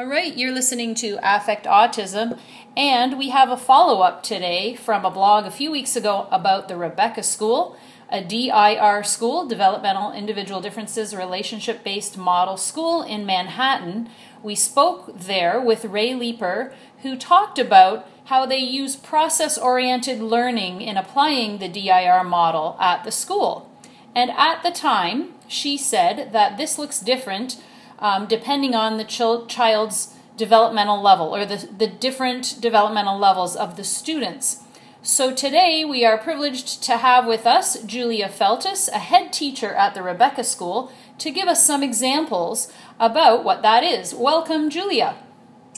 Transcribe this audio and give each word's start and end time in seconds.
All 0.00 0.06
right, 0.06 0.34
you're 0.34 0.50
listening 0.50 0.94
to 0.94 1.18
Affect 1.22 1.66
Autism, 1.66 2.38
and 2.74 3.18
we 3.18 3.28
have 3.28 3.50
a 3.50 3.56
follow 3.58 4.00
up 4.00 4.22
today 4.22 4.74
from 4.74 5.04
a 5.04 5.10
blog 5.10 5.44
a 5.44 5.50
few 5.50 5.70
weeks 5.70 5.94
ago 5.94 6.26
about 6.30 6.68
the 6.68 6.76
Rebecca 6.78 7.22
School, 7.22 7.76
a 8.08 8.24
DIR 8.24 9.02
school, 9.04 9.46
Developmental 9.46 10.10
Individual 10.10 10.62
Differences 10.62 11.14
Relationship 11.14 11.84
Based 11.84 12.16
Model 12.16 12.56
School 12.56 13.02
in 13.02 13.26
Manhattan. 13.26 14.08
We 14.42 14.54
spoke 14.54 15.18
there 15.18 15.60
with 15.60 15.84
Ray 15.84 16.14
Leeper, 16.14 16.72
who 17.02 17.14
talked 17.14 17.58
about 17.58 18.08
how 18.24 18.46
they 18.46 18.56
use 18.56 18.96
process 18.96 19.58
oriented 19.58 20.20
learning 20.20 20.80
in 20.80 20.96
applying 20.96 21.58
the 21.58 21.68
DIR 21.68 22.24
model 22.24 22.74
at 22.80 23.04
the 23.04 23.12
school. 23.12 23.70
And 24.14 24.30
at 24.30 24.62
the 24.62 24.70
time, 24.70 25.34
she 25.46 25.76
said 25.76 26.32
that 26.32 26.56
this 26.56 26.78
looks 26.78 27.00
different 27.00 27.62
um, 28.00 28.26
depending 28.26 28.74
on 28.74 28.96
the 28.96 29.04
ch- 29.04 29.48
child's 29.52 30.14
developmental 30.36 31.00
level 31.00 31.34
or 31.34 31.44
the, 31.44 31.68
the 31.76 31.86
different 31.86 32.60
developmental 32.60 33.18
levels 33.18 33.54
of 33.54 33.76
the 33.76 33.84
students. 33.84 34.62
So 35.02 35.34
today 35.34 35.84
we 35.84 36.04
are 36.04 36.18
privileged 36.18 36.82
to 36.84 36.98
have 36.98 37.26
with 37.26 37.46
us 37.46 37.82
Julia 37.84 38.28
Feltus, 38.28 38.88
a 38.88 38.98
head 38.98 39.32
teacher 39.32 39.72
at 39.74 39.94
the 39.94 40.02
Rebecca 40.02 40.44
School, 40.44 40.92
to 41.18 41.30
give 41.30 41.48
us 41.48 41.66
some 41.66 41.82
examples 41.82 42.72
about 42.98 43.44
what 43.44 43.62
that 43.62 43.82
is. 43.82 44.14
Welcome, 44.14 44.70
Julia. 44.70 45.16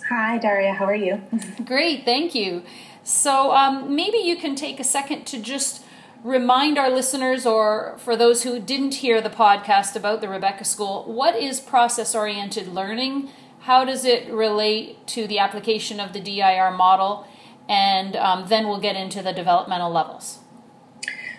Hi, 0.09 0.39
Daria. 0.39 0.73
How 0.73 0.87
are 0.87 0.95
you? 0.95 1.23
Great, 1.65 2.05
thank 2.05 2.35
you. 2.35 2.63
So 3.05 3.53
um, 3.53 3.95
maybe 3.95 4.19
you 4.19 4.37
can 4.37 4.55
take 4.55 4.79
a 4.79 4.85
second 4.85 5.25
to 5.29 5.41
just 5.41 5.85
remind 6.25 6.79
our 6.79 6.91
listeners, 6.91 7.47
or 7.47 7.97
for 7.99 8.17
those 8.17 8.43
who 8.43 8.61
didn't 8.61 8.95
hear 8.95 9.21
the 9.21 9.31
podcast 9.31 9.97
about 9.97 10.21
the 10.21 10.29
Rebecca 10.29 10.65
School, 10.65 11.05
what 11.05 11.35
is 11.35 11.61
process 11.61 12.15
oriented 12.15 12.69
learning? 12.69 13.29
How 13.61 13.85
does 13.85 14.05
it 14.05 14.31
relate 14.33 15.07
to 15.09 15.27
the 15.27 15.39
application 15.39 16.01
of 16.01 16.13
the 16.13 16.21
DIR 16.21 16.73
model? 16.73 17.27
And 17.69 18.17
um, 18.17 18.49
then 18.49 18.67
we'll 18.67 18.81
get 18.81 18.97
into 18.97 19.23
the 19.23 19.33
developmental 19.33 19.91
levels. 19.91 20.41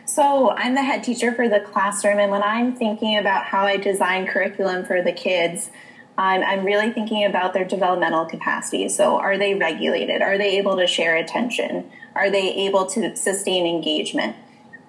So, 0.05 0.51
I'm 0.51 0.75
the 0.75 0.83
head 0.83 1.03
teacher 1.03 1.33
for 1.33 1.49
the 1.49 1.59
classroom, 1.59 2.19
and 2.19 2.29
when 2.29 2.43
I'm 2.43 2.75
thinking 2.75 3.17
about 3.17 3.45
how 3.45 3.65
I 3.65 3.77
design 3.77 4.27
curriculum 4.27 4.85
for 4.85 5.01
the 5.01 5.11
kids, 5.11 5.71
I'm, 6.17 6.43
I'm 6.43 6.63
really 6.63 6.91
thinking 6.91 7.25
about 7.25 7.53
their 7.53 7.65
developmental 7.65 8.25
capacity. 8.25 8.89
So, 8.89 9.17
are 9.17 9.37
they 9.37 9.55
regulated? 9.55 10.21
Are 10.21 10.37
they 10.37 10.57
able 10.57 10.77
to 10.77 10.85
share 10.85 11.15
attention? 11.15 11.89
Are 12.15 12.29
they 12.29 12.53
able 12.53 12.85
to 12.87 13.15
sustain 13.15 13.65
engagement? 13.65 14.35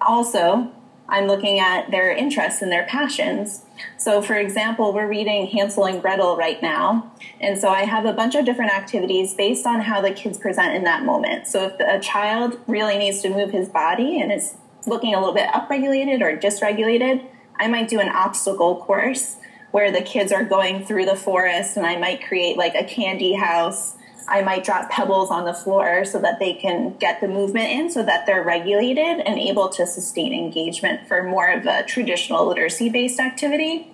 Also, 0.06 0.70
I'm 1.08 1.26
looking 1.26 1.58
at 1.58 1.90
their 1.90 2.10
interests 2.10 2.62
and 2.62 2.72
their 2.72 2.84
passions. 2.86 3.64
So, 3.98 4.22
for 4.22 4.34
example, 4.34 4.92
we're 4.92 5.08
reading 5.08 5.46
Hansel 5.48 5.84
and 5.84 6.00
Gretel 6.00 6.36
right 6.36 6.60
now. 6.62 7.12
And 7.40 7.58
so 7.58 7.68
I 7.68 7.82
have 7.82 8.06
a 8.06 8.12
bunch 8.12 8.34
of 8.34 8.44
different 8.44 8.72
activities 8.72 9.34
based 9.34 9.66
on 9.66 9.80
how 9.80 10.00
the 10.00 10.12
kids 10.12 10.38
present 10.38 10.74
in 10.74 10.84
that 10.84 11.04
moment. 11.04 11.46
So, 11.46 11.66
if 11.66 11.80
a 11.80 12.00
child 12.00 12.58
really 12.66 12.96
needs 12.96 13.20
to 13.22 13.28
move 13.28 13.50
his 13.50 13.68
body 13.68 14.20
and 14.20 14.32
is 14.32 14.54
looking 14.86 15.14
a 15.14 15.18
little 15.18 15.34
bit 15.34 15.48
upregulated 15.48 16.20
or 16.22 16.36
dysregulated, 16.36 17.24
I 17.56 17.68
might 17.68 17.88
do 17.88 18.00
an 18.00 18.08
obstacle 18.08 18.76
course 18.76 19.36
where 19.70 19.90
the 19.90 20.02
kids 20.02 20.32
are 20.32 20.44
going 20.44 20.84
through 20.84 21.04
the 21.04 21.16
forest 21.16 21.76
and 21.76 21.84
I 21.84 21.96
might 21.96 22.24
create 22.24 22.56
like 22.56 22.74
a 22.74 22.84
candy 22.84 23.34
house 23.34 23.96
I 24.26 24.42
might 24.42 24.64
drop 24.64 24.90
pebbles 24.90 25.30
on 25.30 25.44
the 25.44 25.52
floor 25.52 26.04
so 26.04 26.18
that 26.20 26.38
they 26.38 26.54
can 26.54 26.96
get 26.98 27.20
the 27.20 27.28
movement 27.28 27.70
in 27.70 27.90
so 27.90 28.02
that 28.02 28.26
they're 28.26 28.42
regulated 28.42 29.20
and 29.20 29.38
able 29.38 29.68
to 29.70 29.86
sustain 29.86 30.32
engagement 30.32 31.06
for 31.06 31.22
more 31.22 31.48
of 31.48 31.66
a 31.66 31.82
traditional 31.84 32.46
literacy 32.46 32.88
based 32.88 33.20
activity. 33.20 33.90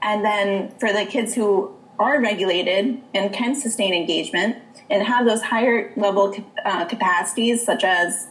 And 0.00 0.24
then 0.24 0.74
for 0.78 0.92
the 0.92 1.04
kids 1.04 1.34
who 1.34 1.74
are 1.98 2.20
regulated 2.20 3.00
and 3.14 3.32
can 3.32 3.54
sustain 3.54 3.94
engagement 3.94 4.56
and 4.90 5.02
have 5.02 5.26
those 5.26 5.42
higher 5.42 5.92
level 5.96 6.34
uh, 6.64 6.84
capacities, 6.84 7.64
such 7.64 7.84
as 7.84 8.28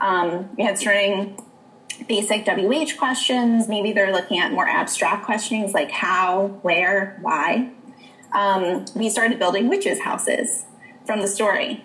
um, 0.00 0.48
answering 0.58 1.42
basic 2.08 2.46
WH 2.46 2.96
questions, 2.98 3.68
maybe 3.68 3.92
they're 3.92 4.12
looking 4.12 4.38
at 4.38 4.52
more 4.52 4.68
abstract 4.68 5.24
questions 5.24 5.72
like 5.74 5.90
how, 5.90 6.58
where, 6.62 7.18
why. 7.22 7.70
Um, 8.32 8.84
we 8.94 9.08
started 9.08 9.38
building 9.38 9.68
witches' 9.68 10.00
houses 10.00 10.66
from 11.06 11.20
the 11.20 11.28
story. 11.28 11.84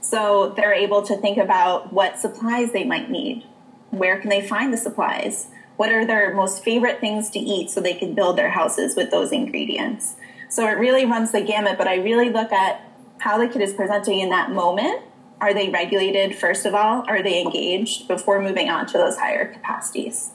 So 0.00 0.52
they're 0.56 0.74
able 0.74 1.02
to 1.02 1.16
think 1.16 1.38
about 1.38 1.92
what 1.92 2.18
supplies 2.18 2.72
they 2.72 2.84
might 2.84 3.10
need. 3.10 3.44
Where 3.90 4.20
can 4.20 4.30
they 4.30 4.46
find 4.46 4.72
the 4.72 4.76
supplies? 4.76 5.48
What 5.76 5.92
are 5.92 6.04
their 6.04 6.34
most 6.34 6.62
favorite 6.62 7.00
things 7.00 7.30
to 7.30 7.38
eat 7.38 7.70
so 7.70 7.80
they 7.80 7.94
can 7.94 8.14
build 8.14 8.36
their 8.36 8.50
houses 8.50 8.96
with 8.96 9.10
those 9.10 9.32
ingredients? 9.32 10.16
So 10.48 10.66
it 10.66 10.72
really 10.78 11.04
runs 11.04 11.30
the 11.30 11.40
gamut, 11.40 11.78
but 11.78 11.86
I 11.86 11.96
really 11.96 12.30
look 12.30 12.52
at 12.52 12.82
how 13.18 13.38
the 13.38 13.48
kid 13.48 13.62
is 13.62 13.74
presenting 13.74 14.20
in 14.20 14.30
that 14.30 14.50
moment. 14.50 15.02
Are 15.40 15.54
they 15.54 15.68
regulated, 15.68 16.34
first 16.34 16.66
of 16.66 16.74
all? 16.74 17.04
Are 17.06 17.22
they 17.22 17.40
engaged 17.40 18.08
before 18.08 18.42
moving 18.42 18.68
on 18.68 18.86
to 18.86 18.98
those 18.98 19.18
higher 19.18 19.52
capacities? 19.52 20.30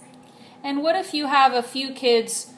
And 0.64 0.82
what 0.82 0.96
if 0.96 1.14
you 1.14 1.28
have 1.28 1.54
a 1.54 1.62
few 1.62 1.92
kids 1.94 2.54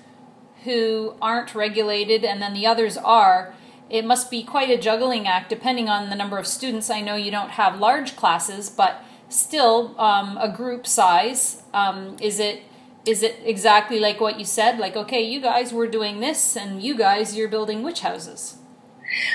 who 0.63 1.15
aren't 1.21 1.55
regulated 1.55 2.23
and 2.23 2.39
then 2.39 2.53
the 2.53 2.67
others 2.67 2.97
are? 2.97 3.54
It 3.89 4.05
must 4.05 4.31
be 4.31 4.43
quite 4.43 4.69
a 4.69 4.77
juggling 4.77 5.27
act 5.27 5.49
depending 5.49 5.89
on 5.89 6.09
the 6.09 6.15
number 6.15 6.37
of 6.37 6.47
students. 6.47 6.89
I 6.89 7.01
know 7.01 7.15
you 7.15 7.31
don't 7.31 7.51
have 7.51 7.79
large 7.79 8.15
classes, 8.15 8.69
but 8.69 9.03
still 9.29 9.99
um, 9.99 10.37
a 10.37 10.49
group 10.49 10.87
size. 10.87 11.63
Um, 11.73 12.17
is 12.21 12.39
it 12.39 12.63
is 13.05 13.21
it 13.21 13.39
exactly 13.45 13.99
like 13.99 14.19
what 14.19 14.39
you 14.39 14.45
said? 14.45 14.79
Like, 14.79 14.95
okay, 14.95 15.21
you 15.21 15.39
guys 15.39 15.71
were 15.71 15.87
doing 15.87 16.21
this, 16.21 16.57
and 16.57 16.81
you 16.81 16.97
guys 16.97 17.37
you're 17.37 17.47
building 17.47 17.83
witch 17.83 18.01
houses. 18.01 18.57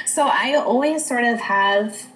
So 0.07 0.27
I 0.27 0.55
always 0.57 1.07
sort 1.07 1.25
of 1.25 1.39
have 1.39 2.07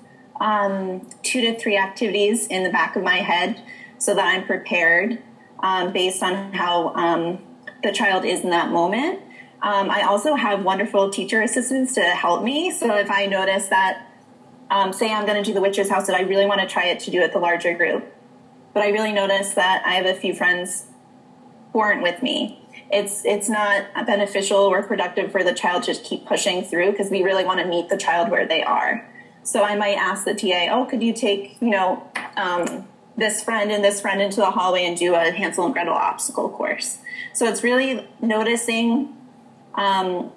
um, 0.41 1.09
two 1.23 1.41
to 1.43 1.59
three 1.59 1.77
activities 1.77 2.49
in 2.49 2.65
the 2.65 2.71
back 2.71 2.97
of 2.97 3.05
my 3.05 3.19
head 3.19 3.63
so 3.99 4.15
that 4.15 4.27
I'm 4.27 4.45
prepared 4.45 5.23
um, 5.61 5.93
based 5.93 6.23
on 6.23 6.53
how 6.53 6.89
um, 6.95 7.39
the 7.83 7.93
child 7.93 8.25
is 8.25 8.41
in 8.41 8.51
that 8.51 8.71
moment. 8.71 9.21
Um, 9.65 9.91
I 9.91 10.03
also 10.03 10.35
have 10.35 10.63
wonderful 10.63 11.09
teacher 11.09 11.41
assistants 11.41 11.95
to 11.95 12.03
help 12.03 12.45
me. 12.45 12.71
So 12.71 12.95
if 12.97 13.11
I 13.11 13.25
notice 13.25 13.69
that, 13.69 14.07
um, 14.71 14.93
say 14.93 15.11
I'm 15.11 15.25
going 15.25 15.43
to 15.43 15.45
do 15.45 15.55
the 15.55 15.63
witch's 15.63 15.89
house, 15.89 16.07
that 16.07 16.15
I 16.15 16.21
really 16.21 16.45
want 16.45 16.61
to 16.61 16.67
try 16.67 16.85
it 16.89 17.01
to 17.01 17.11
do 17.11 17.23
it 17.23 17.33
the 17.33 17.39
larger 17.39 17.73
group, 17.73 18.05
but 18.75 18.83
I 18.83 18.91
really 18.91 19.13
notice 19.13 19.55
that 19.55 19.83
I 19.87 19.95
have 19.95 20.05
a 20.05 20.13
few 20.13 20.35
friends 20.35 20.85
who 21.73 21.79
aren't 21.81 22.03
with 22.03 22.23
me. 22.23 22.61
It's 22.93 23.25
it's 23.25 23.49
not 23.49 23.87
beneficial 24.07 24.59
or 24.59 24.83
productive 24.83 25.33
for 25.33 25.43
the 25.43 25.55
child 25.55 25.85
to 25.85 25.95
keep 25.95 26.27
pushing 26.27 26.63
through 26.63 26.91
because 26.91 27.11
we 27.11 27.23
really 27.23 27.45
want 27.45 27.61
to 27.61 27.67
meet 27.67 27.89
the 27.89 27.97
child 27.97 28.31
where 28.31 28.47
they 28.47 28.63
are. 28.63 29.09
So 29.45 29.65
I 29.65 29.77
might 29.77 29.97
ask 29.97 30.27
the 30.27 30.35
TA, 30.35 30.69
oh, 30.73 30.85
could 30.85 31.03
you 31.03 31.15
take 31.15 31.57
you 31.63 31.71
know 31.71 32.07
um, 32.37 32.87
this 33.17 33.43
friend 33.43 33.73
and 33.73 33.83
this 33.83 34.03
friend 34.03 34.21
into 34.21 34.37
the 34.37 34.51
hallway 34.51 34.85
and 34.85 34.95
do 34.95 35.15
a 35.15 35.31
Hansel 35.31 35.65
and 35.65 35.73
Gretel 35.73 35.95
obstacle 35.95 36.51
course. 36.51 36.99
So 37.33 37.47
it's 37.47 37.63
really 37.63 38.07
noticing 38.21 39.15
um, 39.75 40.33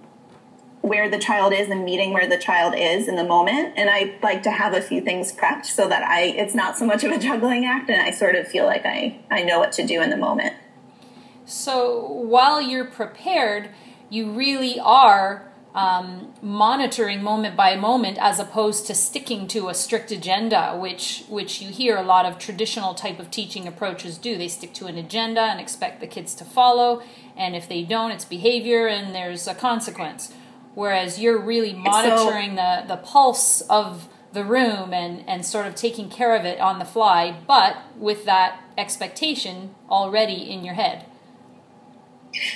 where 0.82 1.10
the 1.10 1.20
child 1.20 1.54
is 1.54 1.70
and 1.70 1.84
meeting 1.84 2.14
where 2.14 2.28
the 2.28 2.38
child 2.38 2.74
is 2.78 3.08
in 3.08 3.16
the 3.16 3.24
moment. 3.24 3.74
And 3.76 3.90
I 3.90 4.16
like 4.22 4.44
to 4.44 4.52
have 4.52 4.74
a 4.74 4.82
few 4.82 5.02
things 5.02 5.34
prepped 5.34 5.66
so 5.66 5.88
that 5.88 6.04
I 6.04 6.22
it's 6.22 6.56
not 6.56 6.78
so 6.78 6.86
much 6.86 7.04
of 7.04 7.12
a 7.12 7.20
juggling 7.28 7.66
act 7.66 7.90
and 7.90 8.02
I 8.02 8.12
sort 8.12 8.36
of 8.36 8.48
feel 8.48 8.66
like 8.66 8.86
I, 8.86 9.20
I 9.30 9.44
know 9.44 9.60
what 9.60 9.72
to 9.74 9.86
do 9.86 10.02
in 10.02 10.10
the 10.10 10.18
moment. 10.18 10.54
So 11.46 12.06
while 12.06 12.62
you're 12.62 12.86
prepared, 12.86 13.70
you 14.10 14.32
really 14.32 14.80
are 14.80 15.52
um, 15.78 16.34
monitoring 16.42 17.22
moment 17.22 17.56
by 17.56 17.76
moment 17.76 18.18
as 18.20 18.40
opposed 18.40 18.88
to 18.88 18.96
sticking 18.96 19.48
to 19.50 19.70
a 19.70 19.76
strict 19.76 20.12
agenda 20.12 20.76
which 20.76 21.24
which 21.30 21.62
you 21.62 21.70
hear 21.70 21.96
a 21.96 22.02
lot 22.02 22.26
of 22.26 22.40
traditional 22.40 22.96
type 22.96 23.20
of 23.20 23.30
teaching 23.30 23.68
approaches 23.68 24.18
do. 24.18 24.40
They 24.40 24.48
stick 24.48 24.74
to 24.74 24.88
an 24.88 24.98
agenda 24.98 25.42
and 25.42 25.60
expect 25.60 26.02
the 26.02 26.08
kids 26.08 26.34
to 26.36 26.44
follow 26.44 27.04
and 27.38 27.56
if 27.56 27.70
they 27.70 27.84
don't 27.84 28.10
it's 28.10 28.26
behavior 28.26 28.88
and 28.88 29.14
there's 29.14 29.48
a 29.48 29.54
consequence. 29.54 30.34
Whereas 30.74 31.20
you're 31.20 31.40
really 31.40 31.74
monitoring 31.74 32.56
so, 32.56 32.56
the 32.56 32.96
the 32.96 32.98
pulse 32.98 33.62
of 33.62 34.10
the 34.34 34.44
room 34.44 34.96
and 34.96 35.24
and 35.30 35.46
sort 35.46 35.68
of 35.68 35.76
taking 35.76 36.10
care 36.10 36.36
of 36.36 36.44
it 36.44 36.60
on 36.60 36.80
the 36.80 36.86
fly 36.86 37.38
but 37.46 37.78
with 37.96 38.26
that 38.26 38.64
expectation 38.80 39.76
already 39.92 40.50
in 40.52 40.66
your 40.66 40.74
head 40.74 41.06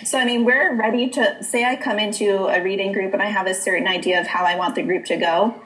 so, 0.04 0.18
I 0.18 0.26
mean, 0.26 0.46
we're 0.46 0.76
ready 0.76 1.10
to 1.10 1.44
say 1.44 1.64
I 1.64 1.76
come 1.76 2.00
into 2.00 2.48
a 2.48 2.62
reading 2.62 2.92
group 2.92 3.14
and 3.14 3.22
I 3.22 3.28
have 3.28 3.48
a 3.48 3.54
certain 3.54 3.88
idea 3.88 4.20
of 4.20 4.28
how 4.28 4.46
I 4.46 4.56
want 4.56 4.76
the 4.76 4.84
group 4.84 5.06
to 5.06 5.18
go. 5.18 5.62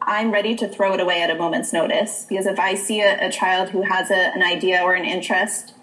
I'm 0.00 0.32
ready 0.32 0.56
to 0.56 0.68
throw 0.68 0.94
it 0.94 1.00
away 1.00 1.22
at 1.22 1.30
a 1.30 1.34
moment's 1.34 1.72
notice 1.72 2.26
because 2.28 2.46
if 2.46 2.58
I 2.58 2.74
see 2.74 3.00
a, 3.00 3.28
a 3.28 3.30
child 3.30 3.70
who 3.70 3.82
has 3.82 4.10
a, 4.10 4.34
an 4.34 4.42
idea 4.42 4.82
or 4.82 4.94
an 4.94 5.04
interest, 5.04 5.74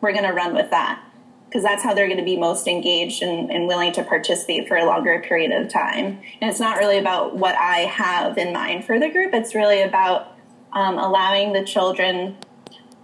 we're 0.00 0.12
going 0.12 0.24
to 0.24 0.32
run 0.32 0.54
with 0.54 0.70
that 0.70 1.02
because 1.46 1.62
that's 1.62 1.82
how 1.82 1.94
they're 1.94 2.06
going 2.06 2.18
to 2.18 2.24
be 2.24 2.36
most 2.36 2.68
engaged 2.68 3.22
and, 3.22 3.50
and, 3.50 3.66
willing 3.66 3.90
to 3.90 4.02
participate 4.02 4.68
for 4.68 4.76
a 4.76 4.84
longer 4.84 5.22
period 5.26 5.50
of 5.50 5.72
time. 5.72 6.20
And 6.40 6.50
it's 6.50 6.60
not 6.60 6.76
really 6.76 6.98
about 6.98 7.36
what 7.36 7.54
I 7.54 7.78
have 7.78 8.36
in 8.36 8.52
mind 8.52 8.84
for 8.84 9.00
the 9.00 9.08
group, 9.08 9.32
it's 9.32 9.54
really 9.54 9.80
about 9.80 10.36
um, 10.72 10.98
allowing 10.98 11.54
the 11.54 11.64
children 11.64 12.36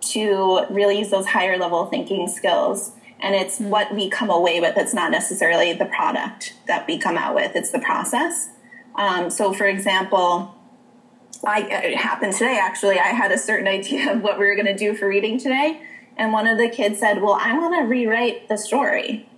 to 0.01 0.67
really 0.69 0.99
use 0.99 1.09
those 1.09 1.27
higher 1.27 1.57
level 1.57 1.87
thinking 1.87 2.29
skills 2.29 2.93
and 3.21 3.35
it's 3.35 3.59
what 3.59 3.95
we 3.95 4.11
come 4.11 4.31
away 4.31 4.61
with. 4.61 4.77
It's 4.77 4.95
not 4.95 5.11
necessarily 5.11 5.73
the 5.73 5.87
product 5.87 6.55
that 6.67 6.87
we 6.87 6.99
come 6.99 7.17
out 7.17 7.35
with, 7.35 7.55
it's 7.55 7.71
the 7.71 7.81
process. 7.81 8.51
Um, 8.97 9.31
so, 9.31 9.53
for 9.53 9.67
example, 9.67 10.55
I, 11.47 11.61
it 11.63 11.97
happened 11.97 12.33
today 12.33 12.59
actually. 12.61 12.99
I 12.99 13.09
had 13.09 13.33
a 13.33 13.39
certain 13.39 13.67
idea 13.79 14.13
of 14.13 14.23
what 14.23 14.39
we 14.39 14.47
were 14.47 14.55
going 14.55 14.67
to 14.67 14.77
do 14.77 14.95
for 14.95 15.09
reading 15.09 15.39
today. 15.39 15.81
And 16.17 16.33
one 16.33 16.47
of 16.47 16.59
the 16.59 16.69
kids 16.69 17.01
said, 17.01 17.23
Well, 17.23 17.35
I 17.35 17.57
want 17.59 17.75
to 17.75 17.89
rewrite 17.89 18.49
the 18.49 18.57
story. 18.57 19.29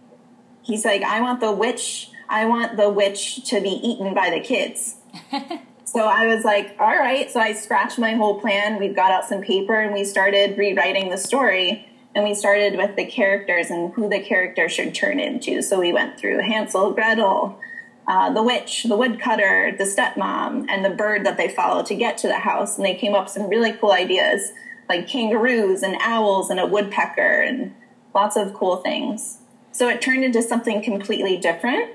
He's 0.62 0.84
like, 0.84 1.02
I 1.02 1.20
want 1.20 1.40
the 1.40 1.52
witch, 1.52 2.11
I 2.28 2.44
want 2.46 2.76
the 2.76 2.90
witch 2.90 3.49
to 3.50 3.61
be 3.61 3.70
eaten 3.70 4.14
by 4.14 4.31
the 4.31 4.40
kids. 4.40 4.96
so 5.84 6.06
I 6.06 6.26
was 6.26 6.44
like, 6.44 6.76
All 6.78 6.96
right. 6.96 7.31
So 7.31 7.40
I 7.40 7.55
scratched 7.55 7.99
my 7.99 8.12
whole 8.14 8.40
plan. 8.40 8.78
We 8.78 8.88
got 8.88 9.11
out 9.11 9.25
some 9.25 9.40
paper 9.40 9.81
and 9.81 9.94
we 9.94 10.05
started 10.05 10.58
rewriting 10.58 11.08
the 11.08 11.19
story. 11.19 11.88
And 12.17 12.25
we 12.25 12.35
started 12.35 12.79
with 12.79 12.97
the 12.97 13.05
characters 13.05 13.69
and 13.69 13.93
who 13.93 14.09
the 14.09 14.21
character 14.21 14.71
should 14.71 14.95
turn 14.95 15.21
into. 15.21 15.61
So 15.61 15.79
we 15.79 15.93
went 15.93 16.19
through 16.19 16.39
Hansel, 16.39 16.93
Gretel, 16.93 17.61
uh, 18.09 18.33
the 18.33 18.43
witch, 18.43 18.85
the 18.85 18.97
woodcutter, 18.97 19.77
the 19.77 19.85
stepmom, 19.85 20.65
and 20.71 20.83
the 20.83 20.89
bird 20.89 21.27
that 21.27 21.37
they 21.37 21.49
follow 21.49 21.83
to 21.83 21.95
get 21.95 22.17
to 22.19 22.29
the 22.29 22.39
house. 22.39 22.79
And 22.79 22.87
they 22.87 22.95
came 22.95 23.15
up 23.15 23.25
with 23.25 23.33
some 23.33 23.51
really 23.51 23.75
cool 23.75 23.93
ideas 23.93 24.51
like 24.89 25.07
kangaroos 25.07 25.83
and 25.83 25.99
owls 26.01 26.49
and 26.49 26.59
a 26.59 26.65
woodpecker 26.65 27.43
and 27.43 27.75
lots 28.15 28.35
of 28.35 28.55
cool 28.55 28.77
things. 28.77 29.41
So 29.73 29.87
it 29.91 30.01
turned 30.01 30.25
into 30.25 30.41
something 30.41 30.83
completely 30.83 31.37
different. 31.37 31.91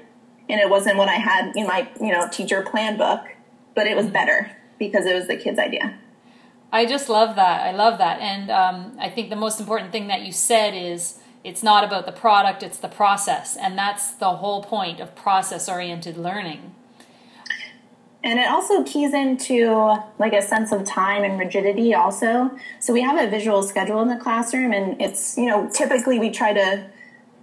And 0.47 0.61
it 0.61 0.69
wasn't 0.69 0.97
what 0.97 1.09
I 1.09 1.15
had 1.15 1.55
in 1.55 1.65
my, 1.65 1.89
you 1.99 2.11
know, 2.11 2.27
teacher 2.29 2.61
plan 2.61 2.95
book, 2.95 3.21
but 3.73 3.87
it 3.87 3.97
was 3.97 4.05
better 4.05 4.55
because 4.77 5.07
it 5.07 5.15
was 5.15 5.25
the 5.25 5.35
kid's 5.35 5.57
idea. 5.57 5.97
I 6.71 6.85
just 6.85 7.09
love 7.09 7.35
that. 7.35 7.61
I 7.61 7.71
love 7.71 7.97
that. 7.97 8.21
And 8.21 8.49
um, 8.49 8.97
I 8.99 9.09
think 9.09 9.29
the 9.29 9.35
most 9.35 9.59
important 9.59 9.91
thing 9.91 10.07
that 10.07 10.21
you 10.21 10.31
said 10.31 10.73
is 10.73 11.19
it's 11.43 11.63
not 11.63 11.83
about 11.83 12.05
the 12.05 12.11
product, 12.11 12.63
it's 12.63 12.77
the 12.77 12.87
process. 12.87 13.57
And 13.57 13.77
that's 13.77 14.11
the 14.11 14.29
whole 14.37 14.63
point 14.63 14.99
of 14.99 15.15
process 15.15 15.67
oriented 15.67 16.17
learning. 16.17 16.75
And 18.23 18.39
it 18.39 18.47
also 18.47 18.83
keys 18.83 19.13
into 19.13 19.95
like 20.19 20.33
a 20.33 20.41
sense 20.41 20.71
of 20.71 20.85
time 20.85 21.23
and 21.23 21.39
rigidity 21.39 21.93
also. 21.93 22.51
So 22.79 22.93
we 22.93 23.01
have 23.01 23.19
a 23.19 23.29
visual 23.29 23.63
schedule 23.63 24.01
in 24.01 24.09
the 24.09 24.15
classroom 24.15 24.71
and 24.71 25.01
it's, 25.01 25.37
you 25.37 25.47
know, 25.47 25.67
typically 25.73 26.19
we 26.19 26.29
try 26.29 26.53
to 26.53 26.85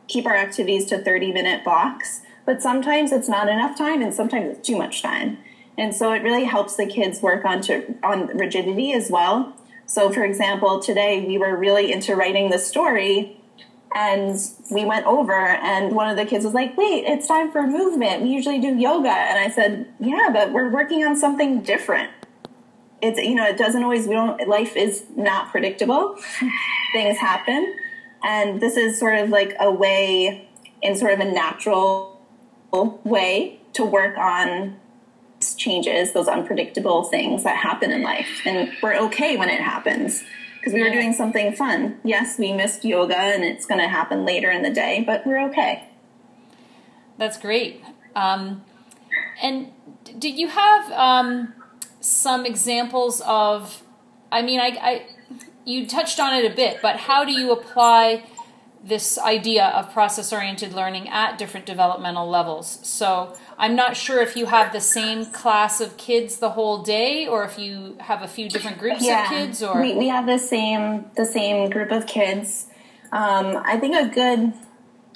keep 0.07 0.25
our 0.25 0.37
activities 0.37 0.87
to 0.87 0.99
30 0.99 1.33
minute 1.33 1.65
blocks, 1.65 2.23
but 2.47 2.63
sometimes 2.63 3.11
it's 3.11 3.29
not 3.29 3.49
enough 3.49 3.77
time 3.77 4.01
and 4.01 4.15
sometimes 4.15 4.57
it's 4.57 4.67
too 4.67 4.79
much 4.79 5.03
time. 5.03 5.39
And 5.79 5.95
so 5.95 6.13
it 6.13 6.25
really 6.25 6.45
helps 6.45 6.77
the 6.77 6.87
kids 6.87 7.23
work 7.23 7.45
on 7.45 7.63
to, 7.63 7.95
on 8.03 8.27
rigidity 8.37 8.93
as 8.93 9.11
well. 9.11 9.55
So 9.87 10.11
for 10.11 10.25
example, 10.25 10.81
today 10.81 11.25
we 11.25 11.39
were 11.39 11.57
really 11.57 11.93
into 11.93 12.17
writing 12.17 12.51
the 12.51 12.59
story 12.59 13.37
and 13.95 14.39
we 14.71 14.85
went 14.85 15.07
over 15.07 15.33
and 15.33 15.95
one 15.95 16.11
of 16.11 16.17
the 16.17 16.27
kids 16.27 16.45
was 16.45 16.53
like 16.53 16.77
wait 16.77 17.05
it's 17.07 17.27
time 17.27 17.51
for 17.51 17.63
movement. 17.63 18.23
We 18.23 18.29
usually 18.29 18.61
do 18.61 18.77
yoga. 18.77 19.09
And 19.09 19.39
i 19.39 19.49
said 19.49 19.87
yeah 19.99 20.29
but 20.31 20.53
we're 20.53 20.69
working 20.69 21.05
on 21.05 21.17
something 21.17 21.63
different. 21.63 22.11
It's 23.01 23.19
you 23.19 23.35
know 23.35 23.47
it 23.47 23.57
doesn't 23.57 23.83
always 23.83 24.07
we 24.07 24.15
don't 24.15 24.47
life 24.47 24.77
is 24.77 25.05
not 25.17 25.51
predictable. 25.51 26.17
Things 26.93 27.17
happen. 27.17 27.75
And 28.23 28.61
this 28.61 28.77
is 28.77 28.99
sort 28.99 29.19
of 29.19 29.31
like 29.31 29.57
a 29.59 29.71
way 29.71 30.49
in 30.83 30.97
sort 30.97 31.13
of 31.13 31.21
a 31.21 31.25
natural 31.25 32.21
way 33.05 33.61
to 33.73 33.85
work 33.85 34.19
on 34.19 34.77
changes 35.57 36.13
those 36.13 36.29
unpredictable 36.29 37.05
things 37.05 37.45
that 37.45 37.57
happen 37.57 37.91
in 37.91 38.03
life 38.03 38.43
and 38.45 38.73
we're 38.83 38.97
okay 38.97 39.37
when 39.37 39.49
it 39.49 39.61
happens 39.61 40.25
because 40.59 40.73
we 40.73 40.83
were 40.83 40.91
doing 40.91 41.13
something 41.13 41.55
fun. 41.55 41.99
Yes, 42.05 42.39
we 42.39 42.53
missed 42.53 42.85
yoga 42.85 43.17
and 43.17 43.45
it's 43.45 43.65
going 43.65 43.81
to 43.81 43.89
happen 43.89 44.25
later 44.25 44.51
in 44.51 44.63
the 44.63 44.71
day, 44.71 45.03
but 45.07 45.27
we're 45.27 45.41
okay. 45.49 45.89
That's 47.17 47.39
great. 47.39 47.83
Um, 48.15 48.65
and 49.43 49.73
did 50.19 50.37
you 50.37 50.49
have 50.49 50.91
um, 50.93 51.55
some 52.01 52.45
examples 52.45 53.21
of? 53.27 53.83
I 54.31 54.43
mean, 54.43 54.61
I, 54.61 54.67
I 54.81 55.07
you 55.65 55.87
touched 55.87 56.19
on 56.21 56.35
it 56.35 56.51
a 56.51 56.55
bit, 56.55 56.81
but 56.83 56.97
how 56.97 57.25
do 57.25 57.33
you 57.33 57.53
apply 57.53 58.25
this 58.85 59.19
idea 59.19 59.67
of 59.67 59.93
process 59.93 60.33
oriented 60.33 60.73
learning 60.73 61.09
at 61.09 61.39
different 61.39 61.67
developmental 61.67 62.29
levels? 62.29 62.79
So 62.83 63.37
I'm 63.59 63.75
not 63.75 63.97
sure 63.97 64.21
if 64.21 64.37
you 64.37 64.47
have 64.47 64.73
the 64.73 64.81
same 64.81 65.27
class 65.27 65.81
of 65.81 65.97
kids 65.97 66.39
the 66.39 66.51
whole 66.51 66.83
day, 66.83 67.27
or 67.27 67.45
if 67.45 67.59
you 67.59 67.97
have 68.01 68.23
a 68.23 68.29
few 68.29 68.49
different 68.49 68.79
groups 68.79 69.05
yeah, 69.05 69.25
of 69.25 69.29
kids. 69.31 69.63
Or 69.63 69.81
we, 69.81 69.95
we 69.95 70.09
have 70.09 70.27
the 70.27 70.39
same 70.39 71.07
the 71.17 71.25
same 71.25 71.71
group 71.71 71.91
of 71.91 72.07
kids. 72.07 72.67
Um, 73.11 73.63
I 73.65 73.79
think 73.79 73.97
a 73.97 74.09
good 74.13 74.53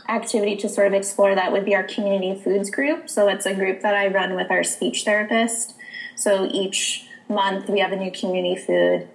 activity 0.09 0.57
to 0.57 0.69
sort 0.69 0.87
of 0.89 0.95
explore 0.95 1.35
that 1.35 1.53
would 1.53 1.65
be 1.65 1.75
our 1.75 1.85
community 1.85 2.35
foods 2.41 2.71
group. 2.71 3.09
So 3.09 3.29
it's 3.29 3.47
a 3.47 3.55
group 3.55 3.83
that 3.83 3.95
I 3.95 4.09
run 4.09 4.35
with 4.35 4.51
our 4.51 4.65
speech 4.65 5.05
therapist. 5.05 5.75
So 6.17 6.49
each 6.51 7.07
month 7.29 7.69
we 7.69 7.81
have 7.81 7.93
a 7.93 7.97
new 7.97 8.11
community 8.11 8.57
food, 8.57 9.09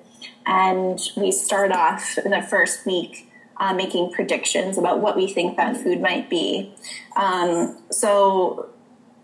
and 0.46 1.00
we 1.16 1.32
start 1.32 1.72
off 1.72 2.18
in 2.18 2.32
the 2.32 2.42
first 2.42 2.86
week 2.86 3.27
uh, 3.60 3.74
making 3.74 4.12
predictions 4.12 4.78
about 4.78 5.00
what 5.00 5.16
we 5.16 5.28
think 5.28 5.58
that 5.58 5.78
food 5.78 6.02
might 6.02 6.30
be. 6.30 6.74
Um, 7.16 7.78
so 7.92 8.70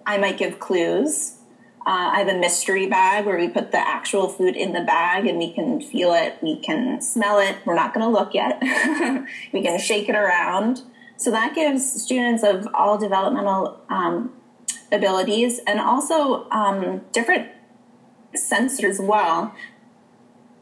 I 0.05 0.17
might 0.17 0.37
give 0.37 0.59
clues. 0.59 1.37
Uh, 1.85 2.11
I 2.13 2.19
have 2.19 2.29
a 2.29 2.37
mystery 2.37 2.87
bag 2.87 3.25
where 3.25 3.37
we 3.37 3.49
put 3.49 3.71
the 3.71 3.77
actual 3.77 4.29
food 4.29 4.55
in 4.55 4.71
the 4.71 4.81
bag 4.81 5.27
and 5.27 5.37
we 5.37 5.51
can 5.51 5.81
feel 5.81 6.13
it, 6.13 6.37
we 6.41 6.55
can 6.57 7.01
smell 7.01 7.39
it. 7.39 7.57
We're 7.65 7.75
not 7.75 7.93
going 7.93 8.05
to 8.05 8.09
look 8.09 8.33
yet. 8.33 8.57
we 9.53 9.61
can 9.61 9.77
shake 9.79 10.07
it 10.07 10.15
around. 10.15 10.81
So 11.17 11.29
that 11.31 11.53
gives 11.53 12.01
students 12.03 12.41
of 12.41 12.67
all 12.73 12.97
developmental 12.97 13.81
um, 13.89 14.33
abilities 14.93 15.59
and 15.67 15.79
also 15.79 16.49
um, 16.51 17.01
different 17.11 17.49
sensors 18.35 18.91
as 18.91 18.99
well. 18.99 19.53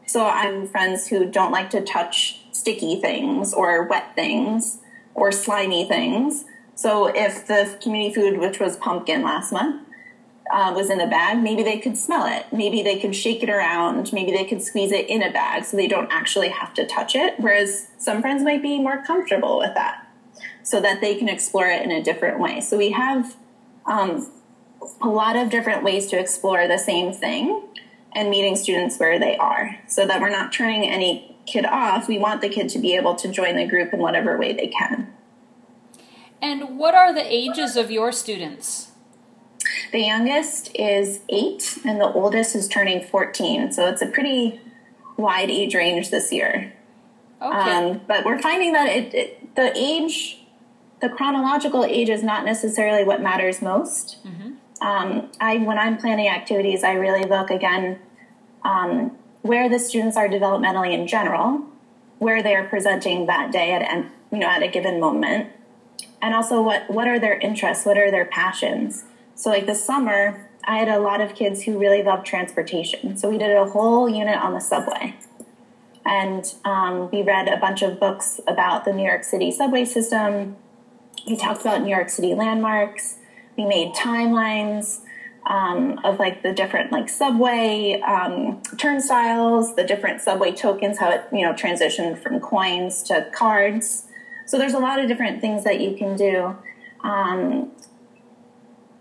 So 0.06 0.24
I 0.24 0.46
have 0.46 0.70
friends 0.70 1.06
who 1.06 1.24
don't 1.30 1.52
like 1.52 1.70
to 1.70 1.80
touch 1.80 2.41
sticky 2.52 3.00
things 3.00 3.52
or 3.52 3.84
wet 3.84 4.14
things 4.14 4.78
or 5.14 5.32
slimy 5.32 5.84
things. 5.86 6.44
So 6.74 7.06
if 7.06 7.46
the 7.46 7.76
community 7.82 8.14
food, 8.14 8.38
which 8.38 8.60
was 8.60 8.76
pumpkin 8.76 9.22
last 9.22 9.52
month, 9.52 9.88
uh, 10.50 10.72
was 10.74 10.90
in 10.90 11.00
a 11.00 11.06
bag, 11.06 11.42
maybe 11.42 11.62
they 11.62 11.78
could 11.78 11.96
smell 11.96 12.26
it. 12.26 12.46
Maybe 12.52 12.82
they 12.82 12.98
could 12.98 13.14
shake 13.14 13.42
it 13.42 13.48
around. 13.48 14.12
Maybe 14.12 14.32
they 14.32 14.44
could 14.44 14.60
squeeze 14.60 14.92
it 14.92 15.08
in 15.08 15.22
a 15.22 15.32
bag 15.32 15.64
so 15.64 15.76
they 15.76 15.88
don't 15.88 16.12
actually 16.12 16.48
have 16.48 16.74
to 16.74 16.86
touch 16.86 17.14
it. 17.14 17.34
Whereas 17.38 17.88
some 17.98 18.20
friends 18.20 18.42
might 18.42 18.62
be 18.62 18.78
more 18.78 19.02
comfortable 19.02 19.58
with 19.58 19.74
that 19.74 20.06
so 20.62 20.80
that 20.80 21.00
they 21.00 21.14
can 21.14 21.28
explore 21.28 21.66
it 21.66 21.82
in 21.82 21.90
a 21.90 22.02
different 22.02 22.38
way. 22.38 22.60
So 22.60 22.76
we 22.76 22.90
have 22.90 23.36
um, 23.86 24.30
a 25.00 25.08
lot 25.08 25.36
of 25.36 25.50
different 25.50 25.82
ways 25.82 26.06
to 26.08 26.18
explore 26.18 26.68
the 26.68 26.78
same 26.78 27.12
thing 27.12 27.62
and 28.14 28.28
meeting 28.28 28.56
students 28.56 28.98
where 28.98 29.18
they 29.18 29.36
are 29.36 29.78
so 29.88 30.06
that 30.06 30.20
we're 30.20 30.28
not 30.28 30.52
turning 30.52 30.84
any 30.84 31.31
kid 31.46 31.66
off. 31.66 32.08
We 32.08 32.18
want 32.18 32.40
the 32.40 32.48
kid 32.48 32.68
to 32.70 32.78
be 32.78 32.94
able 32.96 33.14
to 33.16 33.28
join 33.28 33.56
the 33.56 33.66
group 33.66 33.92
in 33.92 34.00
whatever 34.00 34.38
way 34.38 34.52
they 34.52 34.68
can. 34.68 35.12
And 36.40 36.78
what 36.78 36.94
are 36.94 37.14
the 37.14 37.24
ages 37.24 37.76
of 37.76 37.90
your 37.90 38.10
students? 38.10 38.90
The 39.92 40.00
youngest 40.00 40.74
is 40.74 41.20
eight, 41.28 41.78
and 41.84 42.00
the 42.00 42.10
oldest 42.12 42.56
is 42.56 42.66
turning 42.66 43.02
14. 43.02 43.72
So 43.72 43.86
it's 43.86 44.02
a 44.02 44.06
pretty 44.06 44.60
wide 45.16 45.50
age 45.50 45.74
range 45.74 46.10
this 46.10 46.32
year. 46.32 46.72
Okay. 47.40 47.56
Um, 47.56 48.00
but 48.06 48.24
we're 48.24 48.40
finding 48.40 48.72
that 48.72 48.88
it, 48.88 49.14
it, 49.14 49.54
the 49.54 49.72
age, 49.76 50.42
the 51.00 51.08
chronological 51.08 51.84
age, 51.84 52.08
is 52.08 52.22
not 52.22 52.44
necessarily 52.44 53.04
what 53.04 53.20
matters 53.20 53.60
most. 53.60 54.18
Mm-hmm. 54.24 54.86
Um, 54.86 55.30
I, 55.40 55.58
when 55.58 55.78
I'm 55.78 55.96
planning 55.96 56.28
activities, 56.28 56.82
I 56.82 56.94
really 56.94 57.24
look 57.24 57.50
again 57.50 58.00
um, 58.64 59.16
where 59.42 59.68
the 59.68 59.78
students 59.78 60.16
are 60.16 60.28
developmentally 60.28 60.92
in 60.92 61.06
general, 61.06 61.62
where 62.18 62.42
they 62.42 62.54
are 62.54 62.64
presenting 62.64 63.26
that 63.26 63.52
day 63.52 63.72
at 63.72 64.06
you 64.30 64.38
know 64.38 64.48
at 64.48 64.62
a 64.62 64.68
given 64.68 64.98
moment, 64.98 65.50
and 66.20 66.34
also 66.34 66.62
what 66.62 66.88
what 66.90 67.06
are 67.06 67.18
their 67.18 67.38
interests 67.38 67.84
what 67.84 67.98
are 67.98 68.10
their 68.10 68.24
passions. 68.24 69.04
So 69.34 69.50
like 69.50 69.66
this 69.66 69.84
summer 69.84 70.48
i 70.64 70.78
had 70.78 70.88
a 70.88 70.98
lot 70.98 71.20
of 71.20 71.34
kids 71.34 71.62
who 71.62 71.78
really 71.78 72.02
loved 72.02 72.26
transportation. 72.26 73.16
So 73.16 73.28
we 73.28 73.38
did 73.38 73.56
a 73.56 73.66
whole 73.66 74.08
unit 74.08 74.38
on 74.38 74.54
the 74.54 74.60
subway. 74.60 75.16
And 76.04 76.52
um, 76.64 77.10
we 77.10 77.22
read 77.22 77.48
a 77.48 77.56
bunch 77.56 77.82
of 77.82 78.00
books 78.00 78.40
about 78.46 78.84
the 78.84 78.92
new 78.92 79.04
york 79.04 79.24
city 79.24 79.50
subway 79.50 79.84
system. 79.84 80.56
We 81.26 81.36
talked 81.36 81.60
about 81.60 81.82
new 81.82 81.90
york 81.90 82.10
city 82.10 82.34
landmarks. 82.34 83.16
We 83.56 83.64
made 83.64 83.94
timelines 83.94 85.00
um, 85.46 85.98
of 86.04 86.18
like 86.18 86.42
the 86.42 86.52
different 86.52 86.92
like 86.92 87.08
subway 87.08 88.00
um, 88.00 88.62
turnstiles 88.78 89.74
the 89.74 89.84
different 89.84 90.20
subway 90.20 90.52
tokens 90.52 90.98
how 90.98 91.10
it 91.10 91.24
you 91.32 91.42
know 91.42 91.52
transitioned 91.52 92.18
from 92.22 92.38
coins 92.40 93.02
to 93.02 93.28
cards 93.34 94.06
so 94.46 94.58
there's 94.58 94.74
a 94.74 94.78
lot 94.78 94.98
of 94.98 95.08
different 95.08 95.40
things 95.40 95.64
that 95.64 95.80
you 95.80 95.96
can 95.96 96.16
do. 96.16 96.56
Um, 97.02 97.70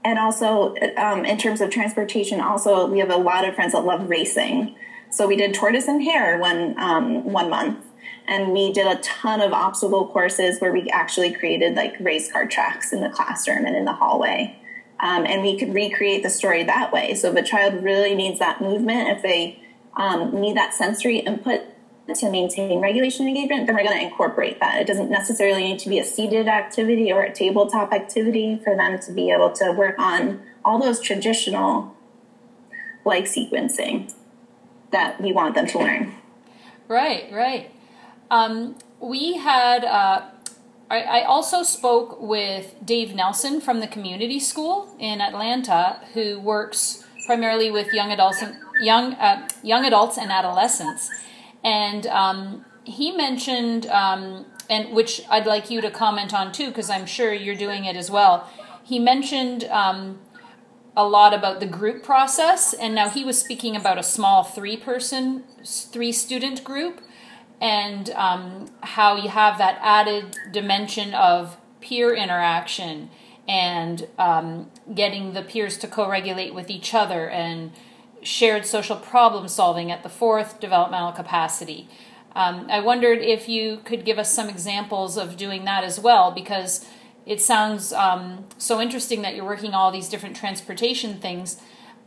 and 0.04 0.18
also, 0.18 0.76
um, 0.98 1.26
in 1.26 1.38
terms 1.38 1.62
of 1.62 1.70
transportation, 1.70 2.40
also 2.40 2.88
we 2.88 3.00
have 3.00 3.12
a 3.12 3.18
lot 3.18 3.48
of 3.48 3.54
friends 3.56 3.74
that 3.74 3.84
love 3.84 4.10
racing. 4.10 4.76
So 5.10 5.28
we 5.28 5.36
did 5.36 5.54
tortoise 5.54 5.88
and 5.90 6.02
hare 6.02 6.40
one 6.40 6.80
um, 6.80 7.26
one 7.26 7.50
month, 7.50 7.86
and 8.28 8.54
we 8.54 8.72
did 8.72 8.88
a 8.88 8.96
ton 9.02 9.42
of 9.42 9.52
obstacle 9.52 10.08
courses 10.08 10.60
where 10.60 10.72
we 10.72 10.90
actually 10.90 11.34
created 11.34 11.76
like 11.76 12.00
race 12.00 12.32
car 12.32 12.48
tracks 12.48 12.94
in 12.94 13.02
the 13.02 13.10
classroom 13.10 13.66
and 13.66 13.76
in 13.76 13.84
the 13.84 13.94
hallway. 13.94 14.58
Um, 15.02 15.26
and 15.26 15.42
we 15.42 15.58
could 15.58 15.74
recreate 15.74 16.22
the 16.22 16.30
story 16.30 16.64
that 16.64 16.94
way. 16.94 17.16
So 17.16 17.32
if 17.32 17.36
a 17.36 17.42
child 17.42 17.84
really 17.84 18.14
needs 18.14 18.38
that 18.40 18.62
movement, 18.62 19.10
if 19.10 19.24
they 19.24 19.60
um, 19.98 20.40
need 20.40 20.56
that 20.56 20.74
sensory 20.74 21.20
input 21.20 21.62
to 22.16 22.30
maintain 22.30 22.80
regulation 22.82 23.28
engagement, 23.28 23.66
then 23.66 23.76
we're 23.76 23.84
going 23.84 23.98
to 23.98 24.06
incorporate 24.06 24.60
that. 24.60 24.82
It 24.82 24.88
doesn't 24.88 25.10
necessarily 25.10 25.64
need 25.64 25.80
to 25.80 25.90
be 25.90 25.98
a 25.98 26.04
seated 26.04 26.48
activity 26.48 27.12
or 27.12 27.24
a 27.24 27.34
tabletop 27.34 27.94
activity 27.94 28.60
for 28.64 28.76
them 28.76 29.00
to 29.00 29.12
be 29.12 29.32
able 29.32 29.52
to 29.54 29.72
work 29.72 29.98
on 29.98 30.42
all 30.64 30.80
those 30.80 31.00
traditional 31.00 31.96
like 33.06 33.26
sequencing 33.26 34.14
that 34.92 35.20
we 35.22 35.32
want 35.32 35.56
them 35.56 35.66
to 35.68 35.80
learn. 35.80 36.14
Right, 36.88 37.32
right. 37.32 37.72
Um, 38.30 38.76
we 39.00 39.38
had, 39.38 39.84
uh, 39.84 40.26
I, 40.92 41.22
I, 41.22 41.24
also 41.24 41.64
spoke 41.64 42.22
with 42.22 42.76
Dave 42.84 43.16
Nelson 43.16 43.62
from 43.62 43.80
the 43.80 43.88
community 43.88 44.42
school 44.42 44.94
in 45.00 45.22
Atlanta, 45.22 46.02
who 46.14 46.38
works 46.38 47.06
primarily 47.26 47.72
with 47.72 47.94
young 47.94 48.12
adults 48.12 48.42
and 48.42 48.58
young 48.82 49.14
uh, 49.14 49.48
young 49.64 49.86
adults 49.86 50.18
and 50.18 50.32
adolescents, 50.32 51.10
and 51.64 52.06
um, 52.08 52.66
he 52.84 53.12
mentioned, 53.12 53.86
um, 53.88 54.46
and 54.70 54.94
which 54.94 55.22
I'd 55.30 55.46
like 55.46 55.70
you 55.70 55.80
to 55.80 55.90
comment 55.90 56.34
on 56.34 56.52
too, 56.52 56.68
because 56.68 56.90
I'm 56.90 57.06
sure 57.06 57.34
you're 57.34 57.56
doing 57.56 57.86
it 57.86 57.96
as 57.96 58.12
well. 58.12 58.50
He 58.84 59.00
mentioned 59.00 59.64
um, 59.66 60.20
a 60.98 61.08
lot 61.08 61.34
about 61.34 61.62
the 61.62 61.68
group 61.68 62.04
process, 62.04 62.74
and 62.74 62.94
now 62.94 63.08
he 63.08 63.24
was 63.24 63.40
speaking 63.40 63.78
about 63.78 63.98
a 63.98 64.04
small 64.04 64.44
three 64.44 64.76
person, 64.76 65.46
three 65.64 66.12
student 66.12 66.66
group, 66.66 67.00
and 67.62 68.10
um, 68.12 68.66
how 68.82 69.16
you 69.16 69.30
have 69.30 69.60
that 69.60 69.78
added 69.82 70.36
dimension 70.52 71.14
of 71.14 71.58
peer 71.80 72.14
interaction 72.14 73.10
and 73.48 74.08
um, 74.18 74.72
getting 74.94 75.34
the 75.34 75.44
peers 75.44 75.78
to 75.78 75.88
co 75.88 76.10
regulate 76.10 76.54
with 76.54 76.70
each 76.70 76.94
other 76.94 77.30
and 77.30 77.72
shared 78.24 78.66
social 78.66 78.96
problem 78.96 79.48
solving 79.48 79.92
at 79.92 80.04
the 80.04 80.10
fourth 80.10 80.60
developmental 80.60 81.12
capacity. 81.12 81.88
Um, 82.34 82.68
I 82.70 82.80
wondered 82.80 83.20
if 83.20 83.48
you 83.48 83.82
could 83.84 84.06
give 84.06 84.18
us 84.18 84.34
some 84.34 84.50
examples 84.50 85.18
of 85.18 85.38
doing 85.38 85.66
that 85.66 85.84
as 85.84 86.00
well, 86.00 86.32
because 86.32 86.86
it 87.26 87.42
sounds 87.42 87.94
um, 87.94 88.46
so 88.58 88.80
interesting 88.82 89.22
that 89.22 89.36
you're 89.36 89.46
working 89.46 89.74
all 89.74 89.92
these 89.92 90.10
different 90.10 90.36
transportation 90.36 91.20
things. 91.20 91.62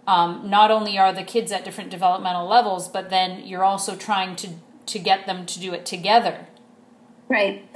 Um, 0.07 0.49
not 0.51 0.71
only 0.71 0.99
are 0.99 1.13
the 1.13 1.23
kids 1.23 1.53
at 1.53 1.65
different 1.65 1.91
developmental 1.91 2.47
levels, 2.47 2.89
but 2.89 3.11
then 3.11 3.47
you're 3.47 3.65
also 3.65 3.97
trying 3.97 4.37
to 4.37 4.51
to 4.87 4.99
get 4.99 5.27
them 5.27 5.47
to 5.47 5.61
do 5.61 5.73
it 5.73 5.87
together. 5.87 6.47
Right. 7.29 7.69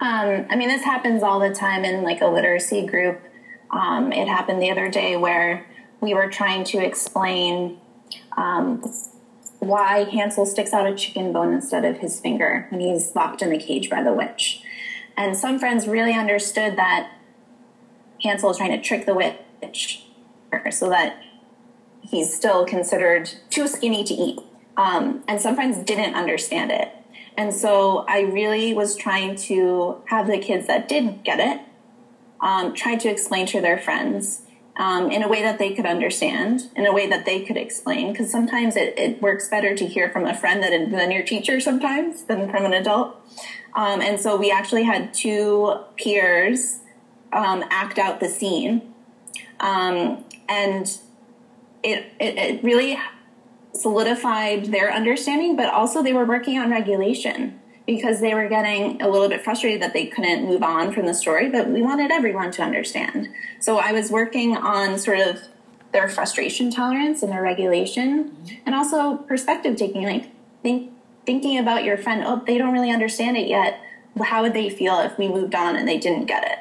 Um, 0.00 0.46
I 0.50 0.56
mean, 0.56 0.68
this 0.68 0.84
happens 0.84 1.22
all 1.22 1.40
the 1.40 1.54
time 1.54 1.84
in 1.84 2.02
like 2.02 2.20
a 2.20 2.26
literacy 2.26 2.86
group. 2.86 3.20
Um, 3.70 4.12
it 4.12 4.28
happened 4.28 4.60
the 4.60 4.70
other 4.70 4.90
day 4.90 5.16
where 5.16 5.66
we 6.00 6.14
were 6.14 6.28
trying 6.28 6.64
to 6.64 6.78
explain 6.78 7.78
um, 8.36 8.82
why 9.58 10.04
Hansel 10.04 10.46
sticks 10.46 10.72
out 10.72 10.86
a 10.86 10.94
chicken 10.94 11.32
bone 11.32 11.52
instead 11.52 11.84
of 11.84 11.98
his 11.98 12.20
finger 12.20 12.66
when 12.70 12.80
he's 12.80 13.14
locked 13.14 13.42
in 13.42 13.50
the 13.50 13.58
cage 13.58 13.88
by 13.88 14.02
the 14.02 14.12
witch. 14.12 14.62
And 15.16 15.36
some 15.36 15.58
friends 15.58 15.88
really 15.88 16.12
understood 16.12 16.76
that 16.76 17.10
Hansel 18.22 18.50
is 18.50 18.58
trying 18.58 18.72
to 18.72 18.80
trick 18.80 19.06
the 19.06 19.14
witch 19.14 20.04
so 20.70 20.88
that 20.90 21.22
he's 22.02 22.34
still 22.34 22.64
considered 22.64 23.30
too 23.50 23.66
skinny 23.66 24.04
to 24.04 24.14
eat. 24.14 24.38
Um, 24.76 25.24
and 25.26 25.40
some 25.40 25.54
friends 25.54 25.78
didn't 25.78 26.14
understand 26.14 26.70
it. 26.70 26.92
And 27.36 27.52
so 27.52 28.04
I 28.08 28.20
really 28.20 28.72
was 28.72 28.96
trying 28.96 29.36
to 29.36 30.02
have 30.06 30.26
the 30.26 30.38
kids 30.38 30.66
that 30.66 30.88
did 30.88 31.22
get 31.22 31.40
it 31.40 31.60
um, 32.40 32.74
try 32.74 32.96
to 32.96 33.08
explain 33.08 33.46
to 33.46 33.60
their 33.60 33.78
friends 33.78 34.42
um, 34.76 35.10
in 35.10 35.22
a 35.22 35.28
way 35.28 35.42
that 35.42 35.58
they 35.58 35.72
could 35.72 35.86
understand, 35.86 36.70
in 36.76 36.86
a 36.86 36.92
way 36.92 37.06
that 37.08 37.24
they 37.24 37.40
could 37.40 37.56
explain. 37.56 38.12
Because 38.12 38.30
sometimes 38.30 38.76
it, 38.76 38.98
it, 38.98 39.22
works 39.22 39.48
better 39.48 39.74
to 39.74 39.86
hear 39.86 40.10
from 40.10 40.26
a 40.26 40.34
friend 40.34 40.62
than, 40.62 40.90
than 40.90 41.10
your 41.10 41.22
teacher 41.22 41.60
sometimes 41.60 42.24
than 42.24 42.50
from 42.50 42.64
an 42.66 42.74
adult. 42.74 43.16
Um, 43.74 44.00
and 44.00 44.20
so 44.20 44.36
we 44.36 44.50
actually 44.50 44.84
had 44.84 45.14
two 45.14 45.76
peers 45.96 46.80
um, 47.32 47.64
act 47.70 47.98
out 47.98 48.20
the 48.20 48.28
scene. 48.28 48.94
Um, 49.60 50.24
and 50.48 50.86
it, 51.82 52.12
it, 52.20 52.36
it 52.36 52.62
really 52.62 52.98
solidified 53.76 54.66
their 54.66 54.92
understanding, 54.92 55.56
but 55.56 55.72
also 55.72 56.02
they 56.02 56.12
were 56.12 56.24
working 56.24 56.58
on 56.58 56.70
regulation 56.70 57.60
because 57.86 58.20
they 58.20 58.34
were 58.34 58.48
getting 58.48 59.00
a 59.00 59.08
little 59.08 59.28
bit 59.28 59.42
frustrated 59.42 59.80
that 59.80 59.92
they 59.92 60.06
couldn't 60.06 60.44
move 60.44 60.62
on 60.62 60.92
from 60.92 61.06
the 61.06 61.14
story, 61.14 61.48
but 61.48 61.68
we 61.68 61.82
wanted 61.82 62.10
everyone 62.10 62.50
to 62.50 62.62
understand. 62.62 63.28
So 63.60 63.78
I 63.78 63.92
was 63.92 64.10
working 64.10 64.56
on 64.56 64.98
sort 64.98 65.20
of 65.20 65.38
their 65.92 66.08
frustration 66.08 66.70
tolerance 66.70 67.22
and 67.22 67.30
their 67.30 67.42
regulation 67.42 68.36
and 68.66 68.74
also 68.74 69.16
perspective 69.16 69.76
taking, 69.76 70.02
like 70.02 70.30
think, 70.62 70.92
thinking 71.24 71.58
about 71.58 71.84
your 71.84 71.96
friend, 71.96 72.24
oh, 72.26 72.42
they 72.44 72.58
don't 72.58 72.72
really 72.72 72.90
understand 72.90 73.36
it 73.36 73.46
yet. 73.46 73.80
How 74.20 74.42
would 74.42 74.52
they 74.52 74.68
feel 74.68 74.98
if 75.00 75.16
we 75.16 75.28
moved 75.28 75.54
on 75.54 75.76
and 75.76 75.86
they 75.86 75.98
didn't 75.98 76.26
get 76.26 76.44
it? 76.44 76.58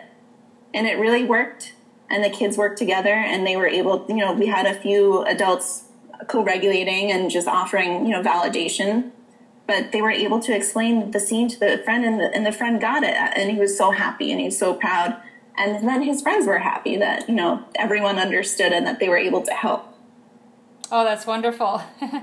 And 0.74 0.86
it 0.86 1.00
really 1.00 1.24
worked. 1.24 1.74
And 2.08 2.24
the 2.24 2.30
kids 2.30 2.56
worked 2.56 2.78
together 2.78 3.14
and 3.14 3.48
they 3.48 3.56
were 3.56 3.68
able, 3.68 4.06
you 4.08 4.18
know, 4.18 4.34
we 4.34 4.46
had 4.46 4.68
a 4.68 4.80
few 4.80 5.24
adults 5.24 5.86
co-regulating 6.28 7.12
and 7.12 7.30
just 7.30 7.48
offering, 7.48 8.06
you 8.06 8.12
know, 8.12 8.22
validation. 8.22 9.12
But 9.68 9.92
they 9.92 10.02
were 10.02 10.12
able 10.12 10.40
to 10.42 10.56
explain 10.56 11.12
the 11.12 11.20
scene 11.20 11.50
to 11.50 11.60
the 11.60 11.82
friend 11.84 12.06
and 12.06 12.20
the, 12.20 12.32
and 12.34 12.46
the 12.46 12.52
friend 12.52 12.80
got 12.80 13.04
it 13.04 13.16
and 13.16 13.50
he 13.50 13.58
was 13.58 13.78
so 13.78 13.92
happy 13.92 14.32
and 14.32 14.40
he 14.40 14.46
was 14.46 14.58
so 14.58 14.74
proud. 14.74 15.18
And 15.58 15.88
then 15.88 16.04
his 16.04 16.22
friends 16.22 16.46
were 16.46 16.60
happy 16.60 16.98
that 16.98 17.28
you 17.30 17.36
know 17.36 17.64
everyone 17.76 18.20
understood 18.20 18.74
and 18.74 18.86
that 18.86 19.00
they 19.00 19.10
were 19.10 19.18
able 19.18 19.42
to 19.42 19.52
help. 19.52 19.86
Oh 20.92 21.04
that's 21.04 21.26
wonderful. 21.26 21.82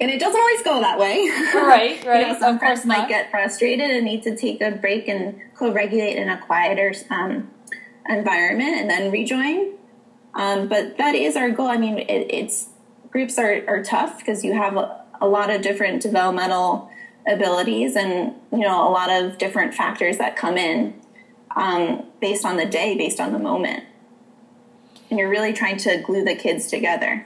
And 0.00 0.10
it 0.10 0.18
doesn't 0.18 0.40
always 0.40 0.62
go 0.62 0.80
that 0.80 0.98
way. 0.98 1.28
Right 1.54 2.04
right 2.04 2.20
you 2.26 2.32
know, 2.32 2.38
some 2.38 2.58
friends 2.58 2.84
might 2.84 3.08
get 3.08 3.30
frustrated 3.30 3.90
and 3.90 4.04
need 4.04 4.24
to 4.24 4.36
take 4.36 4.60
a 4.60 4.72
break 4.72 5.06
and 5.06 5.40
co-regulate 5.54 6.16
in 6.16 6.28
a 6.28 6.40
quieter 6.40 6.92
um, 7.10 7.48
environment 8.08 8.76
and 8.76 8.90
then 8.90 9.12
rejoin. 9.12 9.74
Um, 10.34 10.66
but 10.66 10.98
that 10.98 11.14
is 11.14 11.36
our 11.36 11.50
goal. 11.50 11.68
I 11.68 11.76
mean 11.76 11.98
it, 11.98 12.26
it's 12.28 12.70
groups 13.14 13.38
are, 13.38 13.62
are 13.68 13.80
tough 13.80 14.18
because 14.18 14.42
you 14.42 14.52
have 14.54 14.76
a, 14.76 15.00
a 15.20 15.28
lot 15.28 15.48
of 15.48 15.62
different 15.62 16.02
developmental 16.02 16.90
abilities 17.26 17.94
and 17.94 18.34
you 18.52 18.58
know 18.58 18.86
a 18.86 18.90
lot 18.90 19.08
of 19.08 19.38
different 19.38 19.72
factors 19.72 20.18
that 20.18 20.36
come 20.36 20.58
in 20.58 21.00
um, 21.54 22.04
based 22.20 22.44
on 22.44 22.56
the 22.56 22.66
day 22.66 22.98
based 22.98 23.20
on 23.20 23.32
the 23.32 23.38
moment. 23.38 23.84
And 25.08 25.18
you're 25.18 25.28
really 25.28 25.52
trying 25.52 25.76
to 25.78 25.98
glue 25.98 26.24
the 26.24 26.34
kids 26.34 26.66
together. 26.66 27.24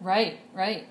Right 0.00 0.38
right. 0.52 0.86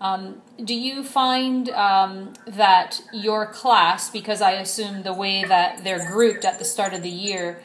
Um, 0.00 0.40
do 0.64 0.76
you 0.76 1.02
find 1.02 1.68
um, 1.70 2.34
that 2.46 3.02
your 3.12 3.46
class 3.46 4.10
because 4.10 4.40
i 4.40 4.52
assume 4.52 5.02
the 5.02 5.12
way 5.12 5.42
that 5.42 5.82
they're 5.82 6.08
grouped 6.08 6.44
at 6.44 6.60
the 6.60 6.64
start 6.64 6.94
of 6.94 7.02
the 7.02 7.10
year 7.10 7.60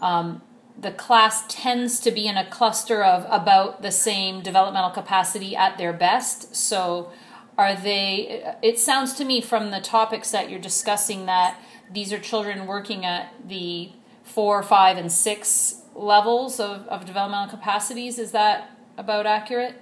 um, 0.00 0.42
the 0.78 0.90
class 0.90 1.44
tends 1.48 2.00
to 2.00 2.10
be 2.10 2.26
in 2.26 2.36
a 2.36 2.48
cluster 2.48 3.02
of 3.02 3.26
about 3.28 3.82
the 3.82 3.92
same 3.92 4.42
developmental 4.42 4.90
capacity 4.90 5.54
at 5.54 5.78
their 5.78 5.92
best. 5.92 6.56
So, 6.56 7.12
are 7.58 7.76
they? 7.76 8.54
It 8.62 8.78
sounds 8.78 9.14
to 9.14 9.24
me 9.24 9.40
from 9.40 9.70
the 9.70 9.80
topics 9.80 10.30
that 10.30 10.50
you're 10.50 10.60
discussing 10.60 11.26
that 11.26 11.60
these 11.92 12.12
are 12.12 12.18
children 12.18 12.66
working 12.66 13.04
at 13.04 13.32
the 13.46 13.92
four, 14.24 14.62
five, 14.62 14.96
and 14.96 15.12
six 15.12 15.82
levels 15.94 16.58
of, 16.58 16.86
of 16.88 17.04
developmental 17.04 17.48
capacities. 17.48 18.18
Is 18.18 18.32
that 18.32 18.70
about 18.96 19.26
accurate? 19.26 19.80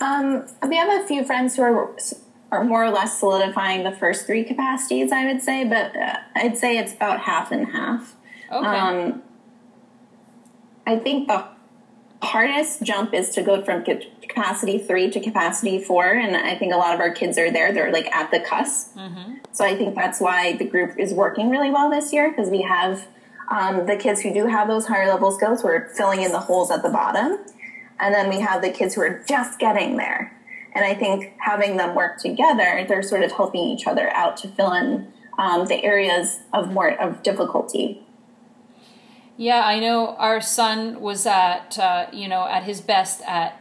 Um, 0.00 0.46
we 0.66 0.76
have 0.76 1.02
a 1.02 1.06
few 1.06 1.24
friends 1.24 1.56
who 1.56 1.62
are 1.62 1.96
are 2.52 2.64
more 2.64 2.84
or 2.84 2.90
less 2.90 3.18
solidifying 3.18 3.82
the 3.82 3.90
first 3.90 4.26
three 4.26 4.44
capacities. 4.44 5.10
I 5.10 5.26
would 5.26 5.42
say, 5.42 5.64
but 5.64 5.96
uh, 5.96 6.18
I'd 6.36 6.56
say 6.56 6.78
it's 6.78 6.94
about 6.94 7.20
half 7.20 7.50
and 7.50 7.66
half. 7.66 8.14
Okay. 8.50 8.66
Um, 8.66 9.22
I 10.86 10.96
think 10.98 11.28
the 11.28 11.46
hardest 12.22 12.82
jump 12.82 13.14
is 13.14 13.30
to 13.30 13.42
go 13.42 13.62
from 13.62 13.84
capacity 13.84 14.78
three 14.78 15.10
to 15.10 15.20
capacity 15.20 15.82
four. 15.82 16.06
And 16.06 16.36
I 16.36 16.56
think 16.56 16.72
a 16.72 16.76
lot 16.76 16.94
of 16.94 17.00
our 17.00 17.12
kids 17.12 17.38
are 17.38 17.50
there. 17.50 17.72
They're 17.72 17.92
like 17.92 18.10
at 18.14 18.30
the 18.30 18.40
cusp. 18.40 18.96
Mm-hmm. 18.96 19.34
So 19.52 19.64
I 19.64 19.76
think 19.76 19.94
that's 19.94 20.20
why 20.20 20.54
the 20.56 20.64
group 20.64 20.98
is 20.98 21.12
working 21.12 21.50
really 21.50 21.70
well 21.70 21.90
this 21.90 22.12
year 22.12 22.30
because 22.30 22.50
we 22.50 22.62
have 22.62 23.06
um, 23.50 23.86
the 23.86 23.96
kids 23.96 24.22
who 24.22 24.32
do 24.32 24.46
have 24.46 24.68
those 24.68 24.86
higher 24.86 25.06
level 25.06 25.30
skills 25.30 25.62
who 25.62 25.68
are 25.68 25.88
filling 25.94 26.22
in 26.22 26.32
the 26.32 26.40
holes 26.40 26.70
at 26.70 26.82
the 26.82 26.88
bottom. 26.88 27.38
And 28.00 28.14
then 28.14 28.28
we 28.28 28.40
have 28.40 28.62
the 28.62 28.70
kids 28.70 28.94
who 28.94 29.02
are 29.02 29.22
just 29.28 29.58
getting 29.58 29.96
there. 29.96 30.36
And 30.74 30.84
I 30.84 30.94
think 30.94 31.34
having 31.38 31.76
them 31.76 31.94
work 31.94 32.18
together, 32.18 32.84
they're 32.88 33.02
sort 33.02 33.22
of 33.22 33.30
helping 33.32 33.60
each 33.60 33.86
other 33.86 34.10
out 34.10 34.36
to 34.38 34.48
fill 34.48 34.72
in 34.72 35.12
um, 35.38 35.66
the 35.66 35.84
areas 35.84 36.40
of 36.52 36.72
more 36.72 36.90
of 37.00 37.22
difficulty 37.22 38.03
yeah, 39.36 39.62
I 39.64 39.80
know 39.80 40.14
our 40.16 40.40
son 40.40 41.00
was 41.00 41.26
at 41.26 41.78
uh, 41.78 42.06
you 42.12 42.28
know 42.28 42.46
at 42.46 42.64
his 42.64 42.80
best 42.80 43.22
at 43.26 43.60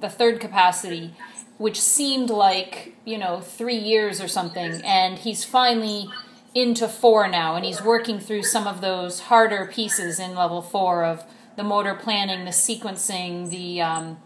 the 0.00 0.08
third 0.08 0.40
capacity, 0.40 1.14
which 1.58 1.80
seemed 1.80 2.30
like 2.30 2.94
you 3.04 3.18
know 3.18 3.40
three 3.40 3.78
years 3.78 4.20
or 4.20 4.28
something, 4.28 4.80
and 4.84 5.18
he's 5.18 5.44
finally 5.44 6.08
into 6.54 6.88
four 6.88 7.28
now, 7.28 7.54
and 7.54 7.64
he's 7.64 7.82
working 7.82 8.18
through 8.18 8.42
some 8.42 8.66
of 8.66 8.80
those 8.80 9.20
harder 9.20 9.70
pieces 9.72 10.18
in 10.18 10.34
level 10.34 10.62
four 10.62 11.04
of 11.04 11.24
the 11.56 11.64
motor 11.64 11.94
planning, 11.94 12.44
the 12.44 12.50
sequencing, 12.50 13.50
the 13.50 13.80
um, 13.80 14.18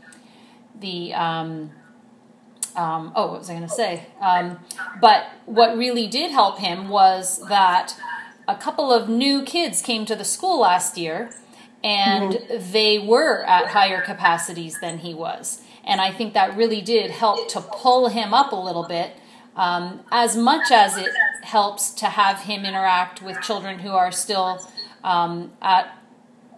the 0.80 1.14
um, 1.14 1.70
um, 2.76 3.12
oh, 3.14 3.28
what 3.28 3.38
was 3.40 3.50
I 3.50 3.54
going 3.54 3.68
to 3.68 3.74
say? 3.74 4.06
Um, 4.20 4.58
but 5.00 5.26
what 5.46 5.76
really 5.76 6.06
did 6.06 6.30
help 6.30 6.58
him 6.58 6.88
was 6.88 7.40
that 7.48 7.96
a 8.50 8.56
couple 8.56 8.92
of 8.92 9.08
new 9.08 9.42
kids 9.44 9.80
came 9.80 10.04
to 10.06 10.16
the 10.16 10.24
school 10.24 10.60
last 10.60 10.98
year, 10.98 11.30
and 11.84 12.34
mm-hmm. 12.34 12.72
they 12.72 12.98
were 12.98 13.44
at 13.44 13.68
higher 13.68 14.02
capacities 14.02 14.80
than 14.80 14.98
he 14.98 15.14
was, 15.14 15.62
and 15.84 16.00
I 16.00 16.10
think 16.10 16.34
that 16.34 16.56
really 16.56 16.80
did 16.80 17.10
help 17.10 17.48
to 17.50 17.60
pull 17.60 18.08
him 18.08 18.34
up 18.34 18.52
a 18.52 18.56
little 18.56 18.86
bit. 18.86 19.12
Um, 19.56 20.00
as 20.10 20.36
much 20.36 20.70
as 20.70 20.96
it 20.96 21.10
helps 21.42 21.90
to 21.94 22.06
have 22.06 22.40
him 22.40 22.64
interact 22.64 23.20
with 23.20 23.40
children 23.42 23.80
who 23.80 23.90
are 23.90 24.12
still 24.12 24.60
um, 25.02 25.52
at 25.60 25.96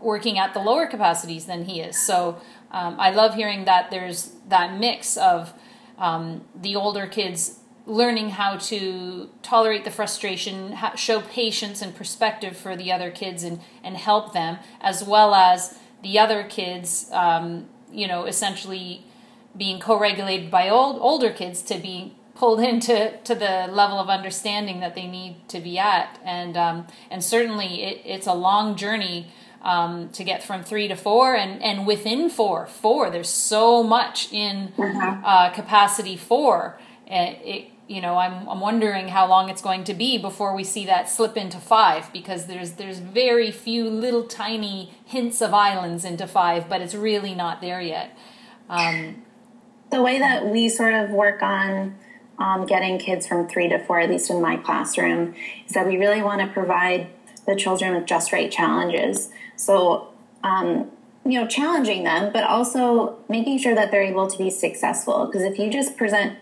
working 0.01 0.39
at 0.39 0.53
the 0.53 0.61
lower 0.61 0.87
capacities 0.87 1.47
than 1.47 1.65
he 1.65 1.81
is. 1.81 1.97
So 1.99 2.41
um, 2.71 3.01
I 3.01 3.11
love 3.11 3.35
hearing 3.35 3.65
that 3.65 3.91
there's 3.91 4.33
that 4.49 4.79
mix 4.79 5.17
of 5.17 5.55
um, 5.99 6.45
the 6.55 6.77
older 6.77 7.07
kids 7.07 7.61
learning 7.87 8.31
how 8.31 8.57
to 8.57 9.29
tolerate 9.43 9.85
the 9.85 9.91
frustration, 9.91 10.77
show 10.97 11.21
patience 11.21 11.83
and 11.83 11.95
perspective 11.95 12.57
for 12.57 12.77
the 12.77 12.93
other 12.93 13.11
kids, 13.11 13.43
and 13.43 13.61
and 13.83 13.97
help 13.97 14.33
them, 14.33 14.59
as 14.81 15.03
well 15.03 15.35
as 15.35 15.79
the 16.03 16.19
other 16.19 16.45
kids, 16.45 17.09
um, 17.13 17.67
you 17.91 18.07
know, 18.07 18.25
essentially 18.25 19.05
being 19.57 19.79
co-regulated 19.81 20.51
by 20.51 20.69
old 20.69 21.01
older 21.01 21.31
kids 21.31 21.63
to 21.63 21.79
be 21.79 22.15
pulled 22.35 22.61
into 22.73 23.17
to 23.25 23.35
the 23.35 23.69
level 23.71 23.99
of 23.99 24.09
understanding 24.09 24.81
that 24.81 24.95
they 24.95 25.07
need 25.07 25.49
to 25.49 25.61
be 25.61 25.79
at, 25.79 26.19
and 26.25 26.57
um, 26.57 26.87
and 27.11 27.23
certainly 27.23 27.83
it, 27.83 28.03
it's 28.05 28.27
a 28.27 28.35
long 28.35 28.77
journey 28.77 29.33
um, 29.63 30.09
to 30.11 30.25
get 30.25 30.43
from 30.43 30.63
three 30.63 30.89
to 30.89 30.97
four 30.97 31.35
and, 31.35 31.63
and 31.63 31.87
within 31.87 32.29
four 32.29 32.67
four 32.67 33.11
there's 33.11 33.29
so 33.29 33.83
much 33.83 34.33
in 34.33 34.73
mm-hmm. 34.77 35.25
uh, 35.25 35.51
capacity 35.51 36.17
four 36.17 36.79
it, 37.13 37.71
you 37.89 38.01
know 38.01 38.17
I'm, 38.17 38.49
I'm 38.49 38.61
wondering 38.61 39.09
how 39.09 39.29
long 39.29 39.49
it's 39.49 39.63
going 39.63 39.85
to 39.85 39.95
be 39.95 40.19
before 40.19 40.55
we 40.55 40.65
see 40.65 40.87
that 40.87 41.09
slip 41.09 41.37
into 41.37 41.59
five 41.59 42.13
because 42.13 42.47
there's 42.47 42.73
there's 42.73 42.99
very 42.99 43.51
few 43.51 43.89
little 43.89 44.25
tiny 44.25 44.93
hints 45.05 45.41
of 45.41 45.53
islands 45.53 46.05
into 46.05 46.27
five 46.27 46.69
but 46.69 46.81
it's 46.81 46.95
really 46.95 47.35
not 47.35 47.61
there 47.61 47.81
yet 47.81 48.17
um, 48.69 49.23
the 49.91 50.03
way 50.03 50.19
that 50.19 50.47
we 50.47 50.69
sort 50.69 50.95
of 50.95 51.11
work 51.11 51.43
on 51.43 51.97
um, 52.39 52.67
getting 52.67 52.99
kids 52.99 53.27
from 53.27 53.49
three 53.49 53.69
to 53.69 53.79
four 53.85 54.01
at 54.01 54.09
least 54.09 54.31
in 54.31 54.41
my 54.41 54.57
classroom 54.57 55.35
is 55.67 55.75
that 55.75 55.87
we 55.87 55.97
really 55.97 56.23
want 56.23 56.41
to 56.41 56.47
provide 56.47 57.09
the 57.47 57.57
children 57.57 57.95
with 57.95 58.07
just 58.07 58.33
right 58.33 58.51
challenges 58.51 59.31
so, 59.63 60.09
um, 60.43 60.91
you 61.25 61.41
know, 61.41 61.47
challenging 61.47 62.03
them, 62.03 62.33
but 62.33 62.43
also 62.43 63.19
making 63.29 63.59
sure 63.59 63.77
that 63.77 63.93
they're 63.93 64.03
able 64.03 64.27
to 64.27 64.37
be 64.37 64.51
successful. 64.51 65.27
Because 65.27 65.43
if 65.43 65.57
you 65.57 65.71
just 65.71 65.97
present 65.97 66.37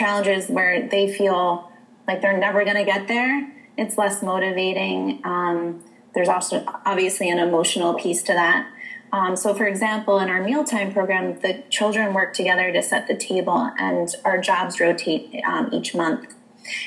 challenges 0.00 0.48
where 0.48 0.88
they 0.88 1.12
feel 1.12 1.70
like 2.08 2.22
they're 2.22 2.38
never 2.38 2.64
going 2.64 2.76
to 2.76 2.84
get 2.84 3.06
there, 3.06 3.52
it's 3.76 3.98
less 3.98 4.22
motivating. 4.22 5.20
Um, 5.24 5.84
there's 6.14 6.28
also 6.28 6.64
obviously 6.86 7.28
an 7.28 7.38
emotional 7.38 7.94
piece 7.94 8.22
to 8.24 8.32
that. 8.32 8.66
Um, 9.12 9.36
so, 9.36 9.54
for 9.54 9.66
example, 9.66 10.18
in 10.18 10.28
our 10.28 10.42
mealtime 10.42 10.92
program, 10.92 11.38
the 11.40 11.62
children 11.68 12.14
work 12.14 12.32
together 12.32 12.72
to 12.72 12.82
set 12.82 13.08
the 13.08 13.16
table, 13.16 13.70
and 13.78 14.08
our 14.24 14.38
jobs 14.38 14.80
rotate 14.80 15.42
um, 15.46 15.68
each 15.72 15.94
month. 15.94 16.34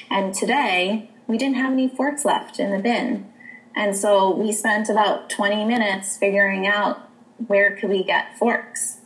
And 0.10 0.34
today, 0.34 1.10
we 1.27 1.38
didn't 1.38 1.55
have 1.55 1.74
any 1.74 1.89
forks 1.89 2.25
left 2.25 2.60
in 2.60 2.72
the 2.72 2.79
bin. 2.79 3.32
And 3.75 3.96
so 3.96 4.34
we 4.34 4.51
spent 4.51 4.89
about 4.89 5.29
20 5.29 5.65
minutes 5.65 6.17
figuring 6.17 6.65
out 6.65 7.10
where 7.48 7.75
could 7.75 7.89
we 7.89 8.03
get 8.03 8.38
forks. 8.38 9.00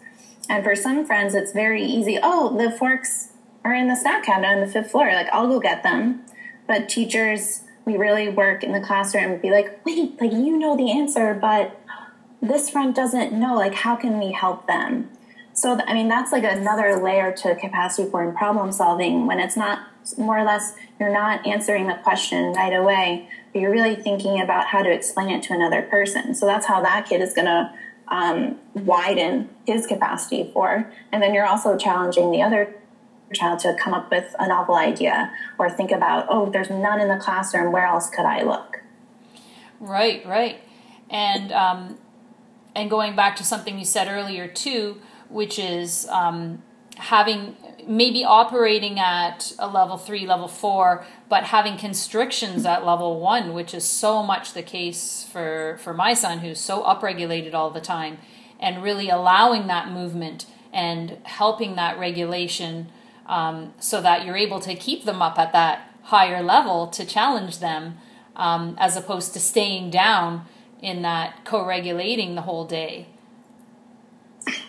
And 0.49 0.63
for 0.63 0.75
some 0.75 1.05
friends, 1.05 1.33
it's 1.33 1.53
very 1.53 1.83
easy. 1.83 2.19
Oh, 2.21 2.55
the 2.57 2.69
forks 2.69 3.31
are 3.67 3.75
in 3.75 3.87
the 3.87 3.95
snack 3.95 4.23
cabinet 4.23 4.47
on 4.47 4.61
the 4.61 4.67
fifth 4.67 4.91
floor. 4.91 5.11
Like, 5.13 5.27
I'll 5.31 5.47
go 5.47 5.59
get 5.59 5.83
them. 5.83 6.23
But 6.67 6.89
teachers, 6.89 7.63
we 7.85 7.97
really 7.97 8.29
work 8.29 8.63
in 8.63 8.71
the 8.71 8.79
classroom 8.79 9.39
be 9.39 9.51
like, 9.51 9.85
wait, 9.85 10.19
like, 10.19 10.31
you 10.31 10.57
know 10.57 10.75
the 10.75 10.91
answer, 10.91 11.33
but 11.33 11.79
this 12.41 12.69
friend 12.69 12.95
doesn't 12.95 13.33
know. 13.33 13.55
Like, 13.55 13.73
how 13.73 13.95
can 13.95 14.19
we 14.19 14.31
help 14.31 14.67
them? 14.67 15.09
So, 15.53 15.79
I 15.87 15.93
mean, 15.93 16.07
that's 16.07 16.31
like 16.31 16.43
another 16.43 17.01
layer 17.01 17.31
to 17.31 17.55
capacity 17.55 18.09
for 18.09 18.31
problem 18.33 18.71
solving 18.71 19.25
when 19.25 19.39
it's 19.39 19.57
not 19.57 19.87
more 20.17 20.37
or 20.37 20.43
less, 20.43 20.75
you're 20.99 21.11
not 21.11 21.45
answering 21.45 21.87
the 21.87 21.95
question 21.95 22.53
right 22.53 22.73
away, 22.73 23.27
but 23.51 23.59
you're 23.59 23.71
really 23.71 23.95
thinking 23.95 24.39
about 24.39 24.67
how 24.67 24.83
to 24.83 24.91
explain 24.91 25.29
it 25.29 25.43
to 25.43 25.53
another 25.53 25.81
person. 25.81 26.33
So 26.35 26.45
that's 26.45 26.67
how 26.67 26.81
that 26.83 27.07
kid 27.09 27.21
is 27.21 27.33
going 27.33 27.47
to 27.47 27.73
um, 28.07 28.57
widen 28.73 29.49
his 29.65 29.85
capacity 29.85 30.49
for. 30.53 30.89
And 31.11 31.21
then 31.21 31.33
you're 31.33 31.45
also 31.45 31.75
challenging 31.77 32.31
the 32.31 32.41
other 32.41 32.75
child 33.33 33.59
to 33.59 33.75
come 33.75 33.93
up 33.93 34.09
with 34.09 34.35
a 34.39 34.47
novel 34.47 34.75
idea 34.75 35.31
or 35.57 35.69
think 35.69 35.91
about, 35.91 36.27
oh, 36.29 36.49
there's 36.49 36.69
none 36.69 36.99
in 36.99 37.07
the 37.07 37.17
classroom. 37.17 37.71
Where 37.71 37.85
else 37.85 38.09
could 38.09 38.25
I 38.25 38.43
look? 38.43 38.81
Right, 39.79 40.25
right. 40.25 40.61
And, 41.09 41.51
um, 41.51 41.97
and 42.75 42.89
going 42.89 43.15
back 43.15 43.35
to 43.37 43.43
something 43.43 43.77
you 43.77 43.85
said 43.85 44.07
earlier 44.07 44.47
too, 44.47 45.01
which 45.29 45.59
is 45.59 46.07
um, 46.09 46.63
having 46.95 47.55
maybe 47.85 48.23
operating 48.23 48.99
at 48.99 49.53
a 49.59 49.67
level 49.67 49.97
three, 49.97 50.27
level 50.27 50.47
four, 50.47 51.05
but 51.29 51.45
having 51.45 51.77
constrictions 51.77 52.65
at 52.65 52.85
level 52.85 53.19
one, 53.19 53.53
which 53.53 53.73
is 53.73 53.85
so 53.85 54.21
much 54.23 54.53
the 54.53 54.63
case 54.63 55.25
for, 55.31 55.77
for 55.81 55.93
my 55.93 56.13
son 56.13 56.39
who's 56.39 56.59
so 56.59 56.83
upregulated 56.83 57.53
all 57.53 57.69
the 57.69 57.79
time, 57.81 58.17
and 58.59 58.83
really 58.83 59.09
allowing 59.09 59.67
that 59.67 59.89
movement 59.89 60.45
and 60.73 61.17
helping 61.23 61.75
that 61.75 61.97
regulation 61.97 62.87
um, 63.27 63.73
so 63.79 64.01
that 64.01 64.25
you're 64.25 64.37
able 64.37 64.59
to 64.61 64.75
keep 64.75 65.05
them 65.05 65.21
up 65.21 65.37
at 65.37 65.51
that 65.53 65.91
higher 66.03 66.41
level 66.41 66.87
to 66.87 67.05
challenge 67.05 67.59
them 67.59 67.97
um, 68.35 68.75
as 68.79 68.95
opposed 68.95 69.33
to 69.33 69.39
staying 69.39 69.89
down 69.89 70.45
in 70.81 71.01
that 71.01 71.43
co 71.43 71.65
regulating 71.65 72.35
the 72.35 72.41
whole 72.41 72.65
day. 72.65 73.07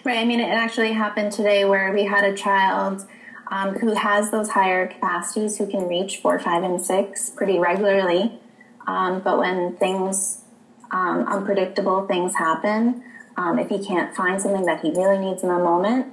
Right. 0.04 0.18
I 0.18 0.24
mean, 0.24 0.40
it 0.40 0.48
actually 0.48 0.92
happened 0.92 1.32
today 1.32 1.64
where 1.64 1.92
we 1.92 2.04
had 2.04 2.24
a 2.24 2.36
child 2.36 3.06
um, 3.50 3.74
who 3.76 3.94
has 3.94 4.30
those 4.30 4.50
higher 4.50 4.86
capacities 4.86 5.58
who 5.58 5.66
can 5.66 5.86
reach 5.88 6.18
four, 6.18 6.38
five, 6.38 6.62
and 6.62 6.80
six 6.80 7.30
pretty 7.30 7.58
regularly. 7.58 8.40
Um, 8.86 9.20
but 9.20 9.38
when 9.38 9.76
things, 9.76 10.42
um, 10.90 11.26
unpredictable 11.26 12.06
things 12.06 12.34
happen, 12.34 13.04
um, 13.36 13.58
if 13.58 13.68
he 13.68 13.84
can't 13.84 14.14
find 14.16 14.40
something 14.40 14.64
that 14.64 14.80
he 14.80 14.90
really 14.90 15.18
needs 15.18 15.42
in 15.42 15.48
the 15.48 15.58
moment, 15.58 16.12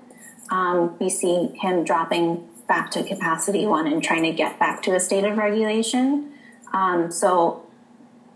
um, 0.49 0.97
we 0.99 1.09
see 1.09 1.47
him 1.61 1.83
dropping 1.83 2.47
back 2.67 2.91
to 2.91 3.03
capacity 3.03 3.65
one 3.65 3.87
and 3.87 4.03
trying 4.03 4.23
to 4.23 4.31
get 4.31 4.59
back 4.59 4.81
to 4.83 4.95
a 4.95 4.99
state 4.99 5.23
of 5.23 5.37
regulation. 5.37 6.31
Um, 6.73 7.11
so 7.11 7.65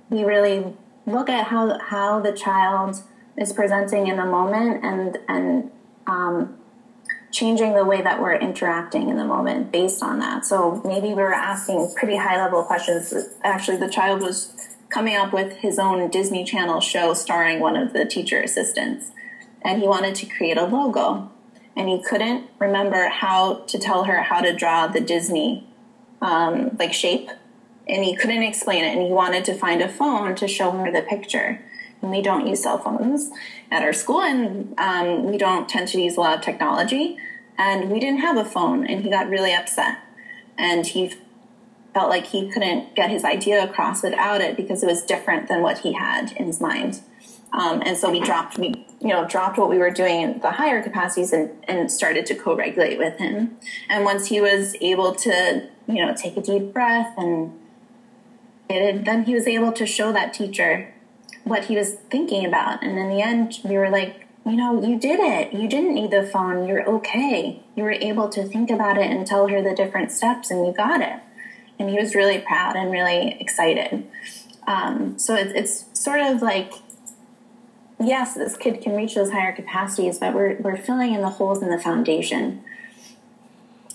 we 0.10 0.24
really 0.24 0.74
look 1.06 1.30
at 1.30 1.48
how, 1.48 1.80
how 1.80 2.20
the 2.20 2.32
child 2.32 3.02
is 3.38 3.54
presenting 3.54 4.08
in 4.08 4.18
the 4.18 4.26
moment 4.26 4.84
and 4.84 5.18
and 5.28 5.72
um, 6.08 6.58
changing 7.32 7.74
the 7.74 7.86
way 7.86 8.02
that 8.02 8.20
we're 8.20 8.36
interacting 8.36 9.10
in 9.10 9.18
the 9.18 9.26
moment 9.26 9.72
based 9.72 10.02
on 10.02 10.20
that. 10.20 10.46
So 10.46 10.82
maybe 10.84 11.10
we 11.10 11.14
were 11.14 11.34
asking 11.34 11.94
pretty 11.96 12.18
high 12.18 12.38
level 12.38 12.64
questions. 12.64 13.14
Actually, 13.44 13.78
the 13.78 13.90
child 13.90 14.22
was 14.22 14.68
coming 14.90 15.16
up 15.16 15.32
with 15.32 15.58
his 15.58 15.78
own 15.78 16.10
Disney 16.10 16.44
Channel 16.44 16.82
show 16.82 17.14
starring 17.14 17.60
one 17.60 17.76
of 17.76 17.94
the 17.94 18.06
teacher 18.06 18.42
assistants, 18.42 19.12
and 19.62 19.82
he 19.82 19.88
wanted 19.88 20.16
to 20.16 20.26
create 20.26 20.58
a 20.58 20.66
logo, 20.66 21.32
and 21.80 21.90
he 21.90 22.02
couldn't 22.04 22.48
remember 22.60 23.08
how 23.08 23.64
to 23.68 23.80
tell 23.80 24.04
her 24.04 24.22
how 24.22 24.42
to 24.42 24.54
draw 24.54 24.86
the 24.88 25.02
Disney 25.02 25.68
um, 26.22 26.76
like 26.78 26.94
shape, 26.94 27.30
and 27.88 28.04
he 28.04 28.16
couldn't 28.16 28.44
explain 28.44 28.84
it, 28.84 28.90
and 28.90 29.02
he 29.02 29.10
wanted 29.10 29.46
to 29.46 29.56
find 29.56 29.82
a 29.82 29.90
phone 29.90 30.36
to 30.36 30.48
show 30.48 30.70
her 30.72 30.92
the 30.92 31.02
picture 31.02 31.60
and 32.02 32.12
we 32.12 32.22
don't 32.22 32.48
use 32.48 32.64
cell 32.64 32.78
phones 32.78 33.30
at 33.72 33.84
our 33.84 33.94
school, 33.94 34.22
and 34.22 34.74
um, 34.78 35.26
we 35.26 35.38
don't 35.38 35.68
tend 35.68 35.88
to 35.90 36.02
use 36.02 36.18
a 36.18 36.22
lot 36.22 36.38
of 36.38 36.42
technology. 36.42 37.18
And 37.58 37.92
we 37.92 38.00
didn't 38.00 38.22
have 38.22 38.38
a 38.38 38.46
phone, 38.46 38.88
and 38.88 39.04
he 39.04 39.10
got 39.10 39.30
really 39.30 39.54
upset. 39.54 40.00
And 40.58 40.86
he 40.86 41.14
felt 41.94 42.10
like 42.10 42.28
he 42.28 42.50
couldn't 42.50 42.96
get 42.96 43.10
his 43.10 43.26
idea 43.26 43.64
across 43.64 44.02
without 44.02 44.40
it 44.40 44.56
because 44.56 44.82
it 44.82 44.86
was 44.86 45.04
different 45.04 45.50
than 45.50 45.62
what 45.62 45.80
he 45.80 45.94
had 45.94 46.32
in 46.34 46.46
his 46.46 46.62
mind. 46.62 47.02
Um, 47.52 47.82
and 47.86 47.98
so 47.98 48.12
we 48.12 48.20
dropped, 48.20 48.58
we 48.58 48.86
you 49.02 49.08
know 49.08 49.28
dropped 49.28 49.58
what 49.58 49.70
we 49.70 49.78
were 49.78 49.90
doing 49.90 50.22
in 50.22 50.40
the 50.40 50.52
higher 50.52 50.84
capacities 50.84 51.34
and, 51.34 51.52
and 51.68 51.92
started 51.92 52.26
to 52.28 52.36
co-regulate 52.36 52.98
with 52.98 53.18
him. 53.18 53.58
And 53.90 54.06
once 54.06 54.28
he 54.28 54.40
was 54.42 54.76
able 54.82 55.16
to 55.16 55.68
you 55.88 56.06
know 56.06 56.14
take 56.16 56.38
a 56.38 56.42
deep 56.42 56.74
breath 56.74 57.14
and 57.18 57.58
it, 58.70 59.06
then 59.06 59.24
he 59.24 59.34
was 59.34 59.48
able 59.48 59.72
to 59.74 59.86
show 59.86 60.12
that 60.12 60.34
teacher 60.34 60.94
what 61.44 61.66
he 61.66 61.76
was 61.76 61.94
thinking 62.12 62.46
about. 62.46 62.84
And 62.84 62.98
in 62.98 63.10
the 63.10 63.22
end, 63.22 63.60
we 63.64 63.78
were 63.78 63.90
like, 63.90 64.28
you 64.46 64.56
know, 64.56 64.86
you 64.86 65.00
did 65.00 65.20
it. 65.20 65.54
You 65.54 65.68
didn't 65.68 65.96
need 65.96 66.12
the 66.12 66.24
phone. 66.24 66.68
You're 66.68 66.88
okay. 66.88 67.62
You 67.76 67.84
were 67.84 67.92
able 67.92 68.30
to 68.30 68.44
think 68.44 68.70
about 68.70 68.98
it 68.98 69.10
and 69.10 69.26
tell 69.26 69.48
her 69.48 69.62
the 69.62 69.76
different 69.76 70.12
steps, 70.12 70.50
and 70.52 70.66
you 70.66 70.74
got 70.74 71.02
it. 71.02 71.20
And 71.78 71.90
he 71.90 71.98
was 71.98 72.16
really 72.16 72.40
proud 72.40 72.76
and 72.76 72.92
really 72.92 73.38
excited. 73.40 74.06
Um, 74.68 75.18
so 75.18 75.36
it's, 75.36 75.54
it's 75.56 76.00
sort 76.00 76.22
of 76.22 76.42
like 76.42 76.74
yes, 78.00 78.36
this 78.36 78.56
kid 78.58 78.82
can 78.82 78.96
reach 78.96 79.16
those 79.16 79.32
higher 79.32 79.54
capacities, 79.54 80.18
but 80.20 80.34
we're, 80.34 80.58
we're 80.60 80.78
filling 80.78 81.14
in 81.14 81.22
the 81.22 81.30
holes 81.30 81.62
in 81.62 81.70
the 81.70 81.80
foundation 81.80 82.64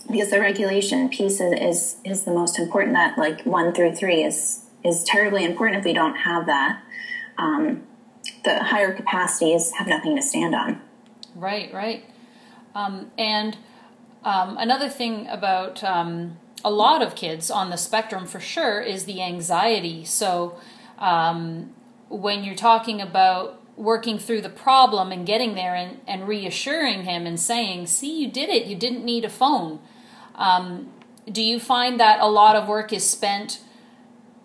because 0.07 0.29
the 0.29 0.39
regulation 0.39 1.09
piece 1.09 1.41
is, 1.41 1.53
is, 1.59 1.95
is 2.03 2.23
the 2.23 2.31
most 2.31 2.59
important 2.59 2.93
that 2.93 3.17
like 3.17 3.43
one 3.45 3.73
through 3.73 3.95
three 3.95 4.23
is, 4.23 4.65
is 4.83 5.03
terribly 5.03 5.43
important 5.43 5.79
if 5.79 5.85
we 5.85 5.93
don't 5.93 6.15
have 6.15 6.45
that. 6.45 6.83
Um, 7.37 7.83
the 8.43 8.63
higher 8.63 8.93
capacities 8.93 9.71
have 9.71 9.87
nothing 9.87 10.15
to 10.15 10.21
stand 10.21 10.53
on. 10.53 10.81
Right, 11.35 11.73
right. 11.73 12.05
Um, 12.75 13.11
and 13.17 13.57
um, 14.23 14.57
another 14.57 14.89
thing 14.89 15.27
about 15.27 15.83
um, 15.83 16.37
a 16.63 16.71
lot 16.71 17.01
of 17.01 17.15
kids 17.15 17.49
on 17.49 17.69
the 17.69 17.77
spectrum 17.77 18.25
for 18.25 18.39
sure 18.39 18.81
is 18.81 19.05
the 19.05 19.21
anxiety. 19.21 20.05
So 20.05 20.57
um, 20.99 21.73
when 22.09 22.43
you're 22.43 22.55
talking 22.55 23.01
about 23.01 23.61
working 23.77 24.17
through 24.17 24.41
the 24.41 24.49
problem 24.49 25.11
and 25.11 25.25
getting 25.25 25.55
there 25.55 25.75
and, 25.75 25.99
and 26.07 26.27
reassuring 26.27 27.03
him 27.03 27.25
and 27.25 27.39
saying, 27.39 27.87
see, 27.87 28.21
you 28.21 28.31
did 28.31 28.49
it, 28.49 28.65
you 28.65 28.75
didn't 28.75 29.03
need 29.03 29.25
a 29.25 29.29
phone. 29.29 29.79
Um, 30.35 30.89
do 31.29 31.41
you 31.41 31.59
find 31.59 31.99
that 31.99 32.19
a 32.19 32.27
lot 32.27 32.55
of 32.55 32.67
work 32.67 32.93
is 32.93 33.09
spent 33.09 33.59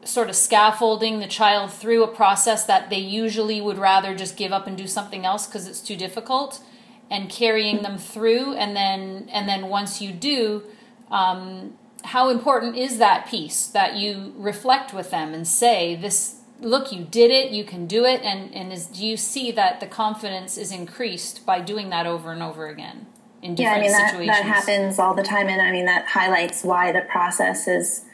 sort 0.02 0.28
of 0.28 0.36
scaffolding 0.36 1.20
the 1.20 1.26
child 1.26 1.72
through 1.72 2.02
a 2.02 2.08
process 2.08 2.64
that 2.64 2.90
they 2.90 2.98
usually 2.98 3.60
would 3.60 3.78
rather 3.78 4.14
just 4.14 4.36
give 4.36 4.52
up 4.52 4.66
and 4.66 4.76
do 4.76 4.86
something 4.86 5.26
else 5.26 5.46
because 5.46 5.68
it's 5.68 5.80
too 5.80 5.96
difficult 5.96 6.62
and 7.10 7.28
carrying 7.28 7.82
them 7.82 7.98
through 7.98 8.54
and 8.54 8.74
then 8.74 9.28
and 9.30 9.48
then 9.48 9.68
once 9.68 10.00
you 10.00 10.10
do 10.10 10.62
um, 11.10 11.74
how 12.04 12.30
important 12.30 12.76
is 12.76 12.98
that 12.98 13.26
piece 13.26 13.66
that 13.66 13.94
you 13.96 14.32
reflect 14.36 14.94
with 14.94 15.10
them 15.10 15.34
and 15.34 15.46
say 15.46 15.94
this 15.96 16.39
look 16.60 16.92
you 16.92 17.04
did 17.04 17.30
it 17.30 17.50
you 17.50 17.64
can 17.64 17.86
do 17.86 18.04
it 18.04 18.20
and 18.22 18.54
and 18.54 18.72
is, 18.72 18.86
do 18.86 19.04
you 19.04 19.16
see 19.16 19.50
that 19.50 19.80
the 19.80 19.86
confidence 19.86 20.56
is 20.56 20.72
increased 20.72 21.44
by 21.46 21.60
doing 21.60 21.90
that 21.90 22.06
over 22.06 22.32
and 22.32 22.42
over 22.42 22.68
again 22.68 23.06
in 23.42 23.54
different 23.54 23.84
yeah, 23.84 23.90
I 23.90 23.98
mean, 23.98 24.08
situations 24.10 24.26
that, 24.26 24.44
that 24.44 24.66
happens 24.66 24.98
all 24.98 25.14
the 25.14 25.22
time 25.22 25.48
and 25.48 25.62
i 25.62 25.72
mean 25.72 25.86
that 25.86 26.06
highlights 26.06 26.62
why 26.62 26.92
the 26.92 27.00
process 27.00 27.66
is 27.66 28.04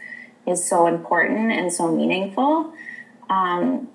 is 0.47 0.65
so 0.65 0.87
important 0.87 1.53
and 1.53 1.73
so 1.73 1.95
meaningful. 1.95 2.73
Um, 3.29 3.89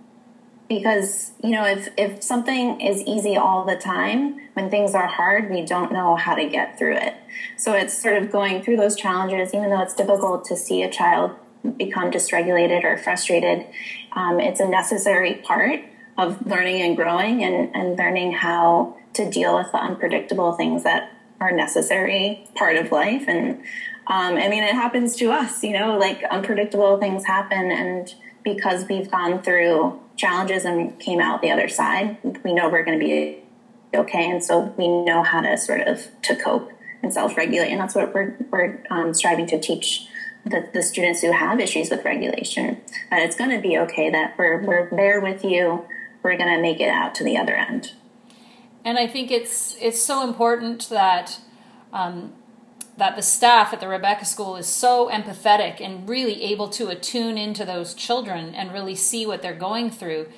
because 0.67 1.31
you 1.43 1.51
know 1.51 1.65
if 1.65 1.89
if 1.97 2.23
something 2.23 2.79
is 2.79 3.01
easy 3.01 3.35
all 3.35 3.65
the 3.65 3.75
time 3.75 4.39
when 4.53 4.69
things 4.69 4.95
are 4.95 5.07
hard 5.07 5.49
we 5.49 5.65
don't 5.65 5.91
know 5.91 6.15
how 6.15 6.33
to 6.33 6.47
get 6.47 6.77
through 6.77 6.95
it. 6.95 7.13
So 7.57 7.73
it's 7.73 7.93
sort 7.93 8.21
of 8.21 8.31
going 8.31 8.61
through 8.61 8.77
those 8.77 8.95
challenges 8.95 9.53
even 9.53 9.69
though 9.69 9.81
it's 9.81 9.93
difficult 9.93 10.45
to 10.45 10.55
see 10.55 10.81
a 10.81 10.89
child 10.89 11.31
become 11.77 12.09
dysregulated 12.09 12.85
or 12.85 12.97
frustrated 12.97 13.65
um, 14.13 14.39
it's 14.39 14.59
a 14.59 14.67
necessary 14.67 15.35
part 15.35 15.81
of 16.17 16.45
learning 16.45 16.81
and 16.81 16.95
growing 16.95 17.43
and, 17.43 17.75
and 17.75 17.97
learning 17.97 18.33
how 18.33 18.97
to 19.13 19.29
deal 19.29 19.55
with 19.55 19.71
the 19.71 19.77
unpredictable 19.77 20.53
things 20.53 20.83
that 20.83 21.11
are 21.39 21.51
necessary 21.51 22.47
part 22.55 22.75
of 22.75 22.91
life. 22.91 23.25
And 23.27 23.61
um, 24.07 24.35
i 24.35 24.47
mean 24.47 24.63
it 24.63 24.73
happens 24.73 25.15
to 25.15 25.31
us 25.31 25.63
you 25.63 25.73
know 25.73 25.97
like 25.97 26.23
unpredictable 26.23 26.97
things 26.97 27.25
happen. 27.25 27.71
And 27.71 28.13
because 28.43 28.85
we've 28.87 29.09
gone 29.09 29.41
through 29.41 29.99
challenges 30.17 30.65
and 30.65 30.99
came 30.99 31.19
out 31.19 31.41
the 31.41 31.51
other 31.51 31.69
side 31.69 32.17
we 32.43 32.53
know 32.53 32.69
we're 32.69 32.83
going 32.83 32.99
to 32.99 33.05
be 33.05 33.41
okay. 33.93 34.29
And 34.29 34.43
so 34.43 34.73
we 34.77 34.87
know 34.87 35.23
how 35.23 35.41
to 35.41 35.57
sort 35.57 35.81
of 35.81 36.07
to 36.23 36.35
cope 36.35 36.71
and 37.03 37.13
self-regulate. 37.13 37.69
And 37.69 37.79
that's 37.79 37.95
what 37.95 38.13
we're, 38.13 38.35
we're 38.51 38.83
um, 38.89 39.13
striving 39.13 39.47
to 39.47 39.59
teach 39.59 40.07
the, 40.45 40.69
the 40.73 40.83
students 40.83 41.21
who 41.21 41.31
have 41.31 41.59
issues 41.59 41.89
with 41.89 42.03
regulation. 42.05 42.81
That 43.09 43.21
it's 43.21 43.35
going 43.35 43.51
to 43.51 43.61
be 43.61 43.77
okay 43.79 44.09
that 44.09 44.37
we're, 44.37 44.61
we're 44.63 44.89
there 44.89 45.19
with 45.19 45.43
you. 45.43 45.85
We're 46.23 46.37
going 46.37 46.55
to 46.55 46.61
make 46.61 46.79
it 46.79 46.89
out 46.89 47.15
to 47.15 47.23
the 47.23 47.37
other 47.37 47.55
end. 47.55 47.93
And 48.83 48.97
I 48.97 49.07
think 49.07 49.29
it's 49.29 49.77
it's 49.79 50.01
so 50.01 50.23
important 50.23 50.89
that 50.89 51.39
um, 51.93 52.33
that 52.97 53.15
the 53.15 53.21
staff 53.21 53.73
at 53.73 53.79
the 53.79 53.87
Rebecca 53.87 54.25
School 54.25 54.55
is 54.55 54.67
so 54.67 55.09
empathetic 55.09 55.79
and 55.79 56.09
really 56.09 56.43
able 56.43 56.67
to 56.69 56.89
attune 56.89 57.37
into 57.37 57.63
those 57.63 57.93
children 57.93 58.55
and 58.55 58.71
really 58.71 58.95
see 58.95 59.25
what 59.25 59.41
they're 59.41 59.53
going 59.53 59.91
through, 59.91 60.29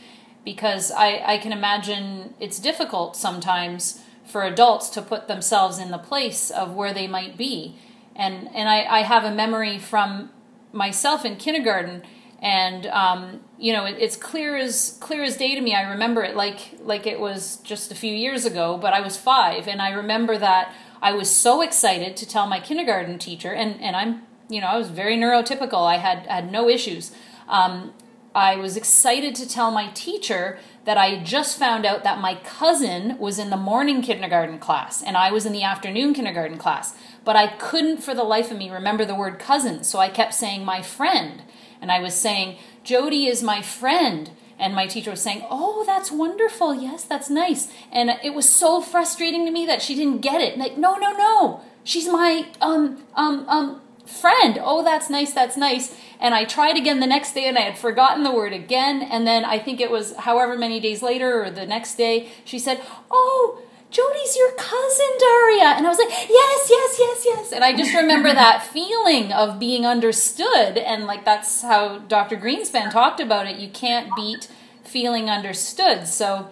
because 0.44 0.92
I 0.92 1.24
I 1.26 1.38
can 1.38 1.54
imagine 1.54 2.34
it's 2.40 2.60
difficult 2.60 3.16
sometimes 3.16 4.02
for 4.26 4.44
adults 4.44 4.90
to 4.90 5.02
put 5.02 5.28
themselves 5.28 5.80
in 5.80 5.92
the 5.92 5.98
place 5.98 6.50
of 6.50 6.74
where 6.74 6.94
they 6.94 7.08
might 7.08 7.38
be, 7.38 7.76
and 8.16 8.50
and 8.54 8.70
I, 8.70 8.84
I 8.86 9.00
have 9.04 9.24
a 9.24 9.32
memory 9.32 9.80
from 9.80 10.30
myself 10.72 11.26
in 11.26 11.36
kindergarten 11.36 12.04
and 12.44 12.88
um, 12.88 13.40
you 13.58 13.72
know 13.72 13.86
it, 13.86 13.96
it's 13.98 14.18
clear 14.18 14.58
as 14.58 14.98
clear 15.00 15.24
as 15.24 15.38
day 15.38 15.56
to 15.56 15.62
me. 15.62 15.74
I 15.74 15.90
remember 15.90 16.22
it 16.24 16.36
like 16.36 16.78
like 16.82 17.08
it 17.08 17.20
was 17.20 17.58
just 17.58 17.92
a 17.92 17.96
few 17.96 18.14
years 18.14 18.46
ago, 18.46 18.78
but 18.78 18.94
I 18.94 19.00
was 19.00 19.18
five, 19.18 19.68
and 19.68 19.82
I 19.82 19.92
remember 19.92 20.38
that 20.38 20.74
I 21.02 21.14
was 21.14 21.34
so 21.34 21.62
excited 21.62 22.18
to 22.18 22.28
tell 22.28 22.46
my 22.46 22.60
kindergarten 22.60 23.18
teacher, 23.18 23.54
and 23.54 23.82
and 23.82 23.96
I'm 23.96 24.24
you 24.50 24.60
know 24.60 24.68
I 24.68 24.78
was 24.78 24.90
very 24.90 25.16
neurotypical. 25.16 25.88
I 25.88 25.98
had 25.98 26.28
had 26.28 26.52
no 26.52 26.68
issues. 26.70 27.16
Um, 27.48 27.94
I 28.36 28.56
was 28.56 28.76
excited 28.76 29.36
to 29.36 29.48
tell 29.48 29.72
my 29.72 29.90
teacher 29.92 30.58
that 30.86 30.98
I 30.98 31.24
just 31.24 31.58
found 31.58 31.86
out 31.86 32.04
that 32.04 32.20
my 32.20 32.36
cousin 32.36 33.18
was 33.20 33.38
in 33.38 33.52
the 33.52 33.58
morning 33.58 34.02
kindergarten 34.02 34.58
class 34.60 35.04
and 35.04 35.16
I 35.16 35.32
was 35.32 35.46
in 35.46 35.54
the 35.54 35.64
afternoon 35.64 36.14
kindergarten 36.14 36.58
class. 36.58 36.96
But 37.26 37.36
I 37.36 37.48
couldn't 37.48 37.98
for 37.98 38.14
the 38.14 38.24
life 38.24 38.52
of 38.52 38.58
me 38.58 38.70
remember 38.70 39.06
the 39.06 39.16
word 39.16 39.40
cousin, 39.40 39.84
so 39.84 40.00
I 40.00 40.10
kept 40.10 40.34
saying 40.34 40.66
my 40.66 40.82
friend 40.82 41.44
and 41.82 41.92
I 41.92 42.00
was 42.00 42.14
saying, 42.14 42.58
Jody 42.84 43.28
is 43.28 43.44
my 43.44 43.62
friend. 43.62 44.32
And 44.60 44.76
my 44.76 44.88
teacher 44.88 45.12
was 45.12 45.22
saying, 45.22 45.46
Oh, 45.50 45.84
that's 45.86 46.12
wonderful. 46.12 46.74
Yes, 46.74 47.04
that's 47.04 47.30
nice. 47.30 47.72
And 47.92 48.12
it 48.24 48.34
was 48.34 48.48
so 48.48 48.82
frustrating 48.82 49.46
to 49.46 49.52
me 49.52 49.66
that 49.66 49.82
she 49.82 49.96
didn't 49.96 50.22
get 50.22 50.40
it. 50.40 50.58
Like, 50.58 50.78
no, 50.78 50.96
no, 50.96 51.12
no. 51.12 51.62
She's 51.84 52.08
my 52.08 52.48
um 52.62 53.04
um 53.16 53.46
um 53.50 53.82
friend. 54.06 54.60
Oh, 54.62 54.84
that's 54.84 55.10
nice. 55.10 55.34
That's 55.34 55.58
nice. 55.58 55.98
And 56.20 56.34
I 56.34 56.46
tried 56.46 56.78
again 56.78 57.00
the 57.02 57.08
next 57.08 57.34
day 57.34 57.48
and 57.48 57.58
I 57.58 57.62
had 57.62 57.78
forgotten 57.78 58.24
the 58.24 58.32
word 58.32 58.54
again. 58.54 59.02
And 59.02 59.28
then 59.28 59.44
I 59.44 59.60
think 59.60 59.82
it 59.82 59.92
was 59.92 60.16
however 60.16 60.58
many 60.58 60.80
days 60.80 61.02
later 61.02 61.44
or 61.44 61.52
the 61.52 61.66
next 61.66 61.96
day, 61.96 62.30
she 62.46 62.60
said, 62.60 62.82
Oh, 63.12 63.62
Jody's 63.94 64.36
your 64.36 64.52
cousin, 64.54 65.06
Daria. 65.20 65.76
And 65.78 65.86
I 65.86 65.90
was 65.90 66.00
like, 66.00 66.10
yes, 66.10 66.68
yes, 66.68 66.98
yes, 67.00 67.24
yes. 67.26 67.52
And 67.52 67.64
I 67.64 67.78
just 67.78 67.94
remember 67.94 68.34
that 68.34 68.66
feeling 68.66 69.32
of 69.32 69.60
being 69.60 69.86
understood. 69.86 70.80
And 70.80 71.06
like, 71.06 71.24
that's 71.24 71.62
how 71.62 72.00
Dr. 72.00 72.36
Greenspan 72.36 72.90
talked 72.92 73.20
about 73.20 73.46
it. 73.46 73.58
You 73.58 73.70
can't 73.70 74.10
beat 74.16 74.48
feeling 74.84 75.30
understood. 75.30 76.08
So, 76.08 76.50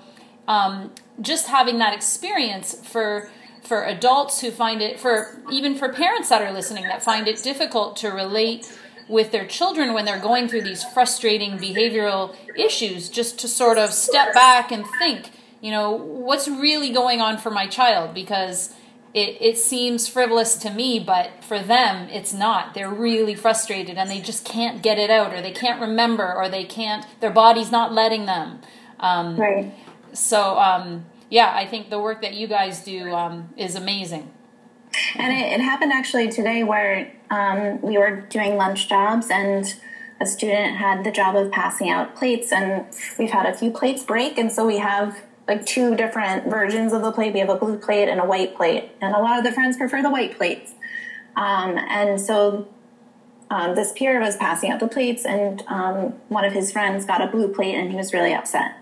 um, 0.47 0.91
just 1.19 1.47
having 1.47 1.79
that 1.79 1.93
experience 1.93 2.75
for 2.87 3.29
for 3.63 3.83
adults 3.85 4.41
who 4.41 4.49
find 4.49 4.81
it 4.81 4.99
for 4.99 5.39
even 5.51 5.75
for 5.75 5.93
parents 5.93 6.29
that 6.29 6.41
are 6.41 6.51
listening 6.51 6.83
that 6.83 7.01
find 7.03 7.27
it 7.27 7.41
difficult 7.43 7.95
to 7.95 8.09
relate 8.09 8.75
with 9.07 9.31
their 9.31 9.45
children 9.45 9.93
when 9.93 10.03
they're 10.03 10.19
going 10.19 10.47
through 10.47 10.63
these 10.63 10.83
frustrating 10.83 11.57
behavioral 11.59 12.35
issues 12.57 13.07
just 13.07 13.37
to 13.39 13.47
sort 13.47 13.77
of 13.77 13.93
step 13.93 14.33
back 14.33 14.71
and 14.71 14.83
think 14.99 15.29
you 15.61 15.71
know, 15.71 15.91
what's 15.91 16.47
really 16.47 16.91
going 16.91 17.21
on 17.21 17.37
for 17.37 17.51
my 17.51 17.67
child? 17.67 18.13
Because 18.13 18.73
it, 19.13 19.37
it 19.39 19.57
seems 19.57 20.07
frivolous 20.07 20.55
to 20.57 20.71
me, 20.71 20.99
but 20.99 21.43
for 21.43 21.59
them, 21.59 22.09
it's 22.09 22.33
not. 22.33 22.73
They're 22.73 22.89
really 22.89 23.35
frustrated 23.35 23.97
and 23.97 24.09
they 24.09 24.19
just 24.19 24.43
can't 24.43 24.81
get 24.81 24.97
it 24.97 25.09
out, 25.09 25.33
or 25.33 25.41
they 25.41 25.51
can't 25.51 25.79
remember, 25.79 26.33
or 26.33 26.49
they 26.49 26.63
can't, 26.63 27.05
their 27.19 27.31
body's 27.31 27.71
not 27.71 27.93
letting 27.93 28.25
them. 28.25 28.59
Um, 28.99 29.37
right. 29.37 29.73
So, 30.13 30.57
um, 30.57 31.05
yeah, 31.29 31.53
I 31.55 31.65
think 31.65 31.89
the 31.89 31.99
work 31.99 32.21
that 32.21 32.33
you 32.33 32.47
guys 32.47 32.83
do 32.83 33.13
um, 33.13 33.49
is 33.55 33.75
amazing. 33.75 34.31
And 35.15 35.31
it, 35.31 35.53
it, 35.53 35.61
happened 35.61 35.93
actually 35.93 36.29
today 36.29 36.63
where 36.63 37.11
um, 37.29 37.81
we 37.81 37.97
were 37.97 38.21
doing 38.21 38.57
lunch 38.57 38.89
jobs 38.89 39.27
and 39.29 39.73
a 40.19 40.25
student 40.25 40.77
had 40.77 41.03
the 41.03 41.11
job 41.11 41.35
of 41.35 41.51
passing 41.51 41.89
out 41.89 42.15
plates, 42.15 42.51
and 42.51 42.85
we've 43.17 43.31
had 43.31 43.45
a 43.45 43.57
few 43.57 43.71
plates 43.71 44.03
break, 44.03 44.37
and 44.37 44.51
so 44.51 44.67
we 44.67 44.77
have 44.77 45.21
like 45.47 45.65
two 45.65 45.95
different 45.95 46.49
versions 46.49 46.93
of 46.93 47.01
the 47.01 47.11
plate. 47.11 47.33
We 47.33 47.39
have 47.39 47.49
a 47.49 47.55
blue 47.55 47.77
plate 47.77 48.07
and 48.07 48.19
a 48.19 48.25
white 48.25 48.55
plate, 48.55 48.91
and 49.01 49.15
a 49.15 49.19
lot 49.19 49.37
of 49.37 49.43
the 49.43 49.51
friends 49.51 49.77
prefer 49.77 50.01
the 50.01 50.09
white 50.09 50.37
plates. 50.37 50.73
Um, 51.35 51.77
and 51.77 52.19
so 52.19 52.67
um, 53.49 53.75
this 53.75 53.91
peer 53.93 54.19
was 54.19 54.37
passing 54.37 54.71
out 54.71 54.79
the 54.79 54.87
plates, 54.87 55.25
and 55.25 55.63
um, 55.67 56.13
one 56.29 56.45
of 56.45 56.53
his 56.53 56.71
friends 56.71 57.05
got 57.05 57.21
a 57.21 57.27
blue 57.27 57.53
plate, 57.53 57.75
and 57.75 57.91
he 57.91 57.97
was 57.97 58.13
really 58.13 58.33
upset. 58.33 58.77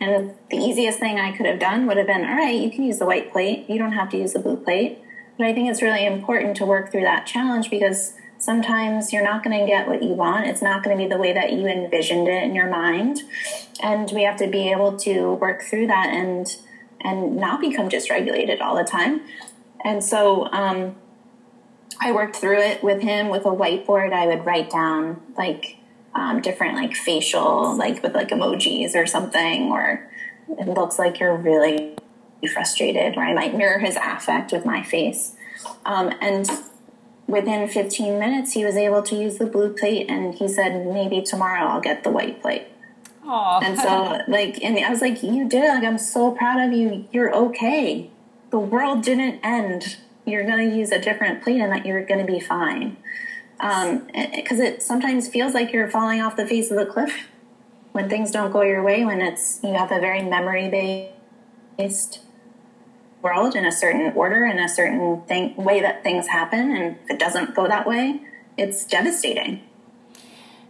And 0.00 0.34
the 0.50 0.56
easiest 0.56 0.98
thing 0.98 1.18
I 1.18 1.36
could 1.36 1.46
have 1.46 1.58
done 1.58 1.86
would 1.86 1.96
have 1.96 2.06
been, 2.06 2.24
all 2.24 2.36
right, 2.36 2.54
you 2.54 2.70
can 2.70 2.84
use 2.84 2.98
the 2.98 3.06
white 3.06 3.32
plate. 3.32 3.68
You 3.68 3.78
don't 3.78 3.92
have 3.92 4.10
to 4.10 4.18
use 4.18 4.32
the 4.32 4.38
blue 4.38 4.56
plate. 4.56 4.98
But 5.38 5.46
I 5.46 5.54
think 5.54 5.70
it's 5.70 5.82
really 5.82 6.04
important 6.04 6.56
to 6.58 6.66
work 6.66 6.92
through 6.92 7.02
that 7.02 7.26
challenge 7.26 7.70
because 7.70 8.14
sometimes 8.42 9.12
you're 9.12 9.22
not 9.22 9.44
going 9.44 9.58
to 9.58 9.64
get 9.66 9.86
what 9.86 10.02
you 10.02 10.10
want. 10.14 10.46
It's 10.46 10.60
not 10.60 10.82
going 10.82 10.96
to 10.96 11.02
be 11.02 11.08
the 11.08 11.16
way 11.16 11.32
that 11.32 11.52
you 11.52 11.66
envisioned 11.68 12.26
it 12.26 12.42
in 12.42 12.56
your 12.56 12.68
mind. 12.68 13.20
And 13.80 14.10
we 14.12 14.24
have 14.24 14.36
to 14.38 14.48
be 14.48 14.70
able 14.72 14.96
to 14.98 15.34
work 15.34 15.62
through 15.62 15.86
that 15.86 16.08
and 16.08 16.54
and 17.04 17.36
not 17.36 17.60
become 17.60 17.88
dysregulated 17.88 18.60
all 18.60 18.76
the 18.76 18.84
time. 18.84 19.22
And 19.84 20.04
so 20.04 20.46
um, 20.52 20.94
I 22.00 22.12
worked 22.12 22.36
through 22.36 22.60
it 22.60 22.82
with 22.82 23.02
him 23.02 23.28
with 23.28 23.44
a 23.44 23.50
whiteboard. 23.50 24.12
I 24.12 24.26
would 24.26 24.44
write 24.44 24.70
down 24.70 25.20
like 25.36 25.78
um, 26.14 26.40
different 26.40 26.76
like 26.76 26.94
facial, 26.94 27.76
like 27.76 28.02
with 28.02 28.14
like 28.14 28.28
emojis 28.28 28.94
or 28.94 29.06
something, 29.06 29.70
or 29.72 30.08
it 30.48 30.68
looks 30.68 30.98
like 30.98 31.18
you're 31.18 31.36
really 31.36 31.96
frustrated, 32.52 33.16
or 33.16 33.22
I 33.22 33.34
might 33.34 33.56
mirror 33.56 33.78
his 33.78 33.96
affect 33.96 34.52
with 34.52 34.64
my 34.64 34.82
face. 34.82 35.34
Um, 35.84 36.12
and 36.20 36.48
within 37.26 37.68
15 37.68 38.18
minutes, 38.18 38.52
he 38.52 38.64
was 38.64 38.76
able 38.76 39.02
to 39.02 39.16
use 39.16 39.38
the 39.38 39.46
blue 39.46 39.72
plate, 39.72 40.06
and 40.08 40.34
he 40.34 40.48
said, 40.48 40.86
maybe 40.86 41.22
tomorrow 41.22 41.66
I'll 41.66 41.80
get 41.80 42.04
the 42.04 42.10
white 42.10 42.42
plate. 42.42 42.66
Aww. 43.24 43.62
And 43.62 43.78
so, 43.78 44.20
like, 44.28 44.62
and 44.62 44.78
I 44.78 44.90
was 44.90 45.00
like, 45.00 45.22
you 45.22 45.48
did 45.48 45.64
it. 45.64 45.68
Like, 45.68 45.84
I'm 45.84 45.98
so 45.98 46.32
proud 46.32 46.66
of 46.66 46.72
you. 46.72 47.06
You're 47.12 47.34
okay. 47.34 48.10
The 48.50 48.58
world 48.58 49.02
didn't 49.02 49.40
end. 49.42 49.96
You're 50.26 50.44
going 50.44 50.70
to 50.70 50.76
use 50.76 50.90
a 50.92 51.00
different 51.00 51.42
plate 51.42 51.60
and 51.60 51.72
that 51.72 51.86
you're 51.86 52.04
going 52.04 52.24
to 52.24 52.30
be 52.30 52.40
fine. 52.40 52.96
Because 53.56 53.92
um, 53.92 54.08
it 54.66 54.82
sometimes 54.82 55.28
feels 55.28 55.54
like 55.54 55.72
you're 55.72 55.88
falling 55.88 56.20
off 56.20 56.36
the 56.36 56.46
face 56.46 56.70
of 56.70 56.76
the 56.76 56.86
cliff 56.86 57.28
when 57.92 58.08
things 58.08 58.30
don't 58.30 58.50
go 58.50 58.62
your 58.62 58.82
way, 58.82 59.04
when 59.04 59.20
it's, 59.20 59.60
you 59.62 59.74
have 59.74 59.92
a 59.92 60.00
very 60.00 60.22
memory 60.22 60.68
based 61.78 62.20
world 63.22 63.54
in 63.54 63.64
a 63.64 63.72
certain 63.72 64.12
order 64.14 64.44
in 64.44 64.58
a 64.58 64.68
certain 64.68 65.22
thing, 65.22 65.54
way 65.56 65.80
that 65.80 66.02
things 66.02 66.28
happen. 66.28 66.74
And 66.76 66.96
if 67.04 67.10
it 67.10 67.18
doesn't 67.18 67.54
go 67.54 67.66
that 67.68 67.86
way, 67.86 68.22
it's 68.56 68.84
devastating. 68.84 69.62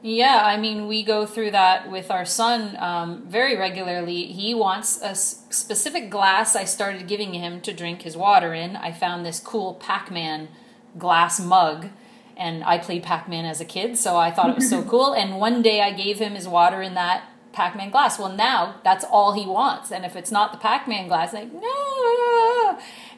Yeah, 0.05 0.43
I 0.45 0.57
mean, 0.57 0.88
we 0.88 1.05
go 1.05 1.27
through 1.27 1.53
that 1.53 1.88
with 1.91 2.11
our 2.11 2.25
son 2.25 2.77
um, 2.79 3.23
very 3.29 3.57
regularly. 3.57 4.27
He 4.27 4.53
wants 4.53 5.01
a 5.01 5.15
specific 5.15 6.11
glass 6.11 6.57
I 6.57 6.65
started 6.65 7.07
giving 7.07 7.35
him 7.35 7.61
to 7.61 7.73
drink 7.73 8.03
his 8.03 8.17
water 8.17 8.53
in. 8.53 8.75
I 8.75 8.91
found 8.91 9.25
this 9.25 9.38
cool 9.38 9.75
Pac 9.75 10.11
Man 10.11 10.49
glass 10.99 11.38
mug, 11.41 11.91
and 12.37 12.65
I 12.65 12.79
played 12.79 13.05
Pac 13.05 13.29
Man 13.29 13.45
as 13.45 13.61
a 13.61 13.65
kid, 13.65 13.97
so 13.97 14.17
I 14.17 14.33
thought 14.33 14.51
it 14.51 14.57
was 14.57 14.69
so 14.69 14.83
cool. 14.91 15.12
And 15.12 15.38
one 15.38 15.62
day 15.62 15.81
I 15.81 15.93
gave 15.93 16.19
him 16.19 16.35
his 16.35 16.49
water 16.49 16.83
in 16.83 16.95
that 16.95 17.23
Pac 17.53 17.77
Man 17.77 17.91
glass. 17.91 18.19
Well, 18.19 18.33
now 18.33 18.81
that's 18.83 19.05
all 19.05 19.35
he 19.35 19.47
wants. 19.47 19.93
And 19.93 20.05
if 20.05 20.17
it's 20.17 20.33
not 20.33 20.51
the 20.51 20.59
Pac 20.59 20.88
Man 20.88 21.07
glass, 21.07 21.33
like, 21.33 21.53
no. 21.53 22.32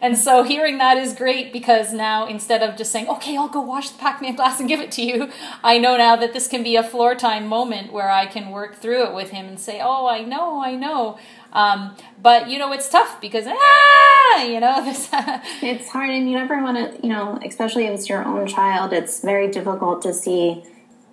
And 0.05 0.19
so 0.19 0.43
hearing 0.43 0.77
that 0.77 0.99
is 0.99 1.15
great 1.15 1.51
because 1.51 1.95
now 1.95 2.27
instead 2.27 2.63
of 2.63 2.77
just 2.77 2.93
saying, 2.93 3.09
okay, 3.09 3.39
I'll 3.39 3.49
go 3.49 3.63
wash 3.63 3.89
the 3.89 3.99
Pac 3.99 4.21
Man 4.21 4.37
glass 4.37 4.61
and 4.61 4.69
give 4.69 4.79
it 4.79 4.93
to 4.93 5.03
you, 5.03 5.31
I 5.65 5.79
know 5.79 5.97
now 5.97 6.15
that 6.17 6.35
this 6.35 6.47
can 6.47 6.63
be 6.63 6.77
a 6.77 6.83
floor 6.83 7.15
time 7.15 7.47
moment 7.47 7.91
where 7.91 8.11
I 8.11 8.27
can 8.27 8.51
work 8.51 8.77
through 8.77 9.05
it 9.05 9.15
with 9.15 9.31
him 9.31 9.47
and 9.47 9.59
say, 9.59 9.81
oh, 9.83 10.07
I 10.07 10.23
know, 10.23 10.63
I 10.63 10.75
know. 10.75 11.19
Um, 11.55 11.97
but 12.21 12.51
you 12.51 12.59
know, 12.59 12.71
it's 12.73 12.91
tough 12.91 13.19
because 13.19 13.47
ah, 13.49 14.43
you 14.43 14.61
know, 14.61 14.85
this. 14.85 15.09
it's 15.63 15.89
hard, 15.89 16.11
and 16.11 16.29
you 16.29 16.37
never 16.37 16.63
want 16.63 16.77
to, 16.77 17.01
you 17.03 17.11
know, 17.11 17.39
especially 17.43 17.87
if 17.87 17.99
it's 17.99 18.07
your 18.07 18.23
own 18.27 18.47
child. 18.47 18.93
It's 18.93 19.23
very 19.23 19.51
difficult 19.51 20.03
to 20.03 20.13
see 20.13 20.65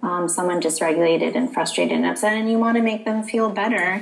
um, 0.04 0.28
someone 0.28 0.60
dysregulated 0.60 1.34
and 1.36 1.54
frustrated 1.54 1.96
and 1.96 2.06
upset, 2.06 2.34
and 2.34 2.52
you 2.52 2.58
want 2.58 2.76
to 2.76 2.84
make 2.84 3.06
them 3.06 3.24
feel 3.24 3.52
better. 3.52 4.02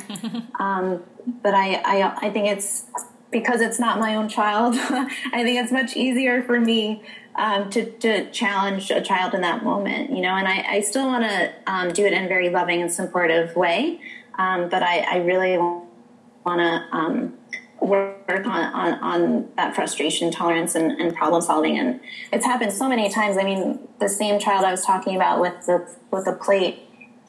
um, 0.60 1.04
but 1.44 1.54
I, 1.54 1.76
I, 1.86 2.28
I 2.28 2.30
think 2.32 2.48
it's 2.48 2.86
because 3.32 3.62
it's 3.62 3.80
not 3.80 4.00
my 4.00 4.16
own 4.16 4.28
child. 4.28 4.76
I 4.78 5.44
think 5.44 5.60
it's 5.60 5.72
much 5.72 5.96
easier 5.96 6.42
for 6.44 6.60
me 6.60 7.04
um, 7.36 7.70
to, 7.72 7.90
to 8.00 8.30
challenge 8.32 8.92
a 8.92 9.02
child 9.02 9.34
in 9.34 9.42
that 9.42 9.64
moment, 9.64 10.12
you 10.12 10.22
know. 10.22 10.36
And 10.36 10.48
I, 10.48 10.66
I 10.68 10.82
still 10.82 11.06
want 11.06 11.24
to 11.24 11.54
um, 11.68 11.94
do 11.94 12.06
it 12.06 12.14
in 12.14 12.26
a 12.26 12.28
very 12.28 12.50
loving 12.50 12.82
and 12.82 12.92
supportive 12.92 13.56
way, 13.56 14.02
um, 14.38 14.70
but 14.70 14.84
I, 14.84 15.00
I 15.00 15.18
really 15.18 15.58
want 15.58 16.60
to 16.60 16.98
um, 16.98 17.34
work 17.80 18.28
on, 18.30 18.46
on, 18.46 18.94
on 19.00 19.50
that 19.56 19.76
frustration 19.76 20.32
tolerance 20.32 20.76
and, 20.76 20.92
and, 21.00 21.16
problem 21.16 21.42
solving. 21.42 21.78
And 21.78 22.00
it's 22.34 22.46
happened 22.46 22.74
so 22.74 22.90
many 22.90 23.10
times. 23.10 23.38
I 23.38 23.44
mean, 23.44 23.80
the 24.00 24.10
same 24.10 24.40
child 24.40 24.66
I 24.66 24.72
was 24.72 24.84
talking 24.84 25.16
about 25.16 25.40
with 25.40 25.66
the, 25.66 25.88
with 26.12 26.26
the 26.26 26.34
plate, 26.34 26.80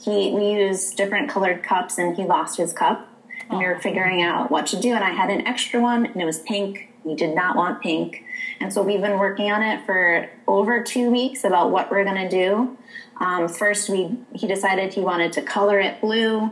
he, 0.03 0.33
we 0.33 0.53
used 0.53 0.97
different 0.97 1.31
colored 1.31 1.63
cups 1.63 1.99
and 1.99 2.17
he 2.17 2.25
lost 2.25 2.57
his 2.57 2.73
cup 2.73 3.10
and 3.51 3.59
we 3.59 3.67
were 3.67 3.79
figuring 3.81 4.23
out 4.23 4.51
what 4.51 4.67
to 4.69 4.81
do. 4.81 4.95
And 4.95 5.05
I 5.05 5.11
had 5.11 5.31
an 5.31 5.47
extra 5.47 5.81
one 5.81 6.07
and 6.07 6.21
it 6.21 6.25
was 6.25 6.39
pink. 6.41 6.89
We 7.05 7.15
did 7.15 7.35
not 7.35 7.57
want 7.57 7.83
pink. 7.83 8.25
And 8.61 8.73
so 8.73 8.83
we've 8.83 9.01
been 9.01 9.19
working 9.19 9.51
on 9.51 9.63
it 9.63 9.85
for 9.87 10.29
over 10.47 10.83
two 10.83 11.11
weeks 11.11 11.45
about 11.45 11.71
what 11.71 11.91
we're 11.91 12.05
going 12.05 12.29
to 12.29 12.29
do. 12.29 12.77
Um, 13.19 13.49
first, 13.49 13.89
we, 13.89 14.17
he 14.35 14.47
decided 14.47 14.95
he 14.95 15.01
wanted 15.01 15.33
to 15.35 15.43
color 15.43 15.79
it 15.79 16.01
blue 16.01 16.51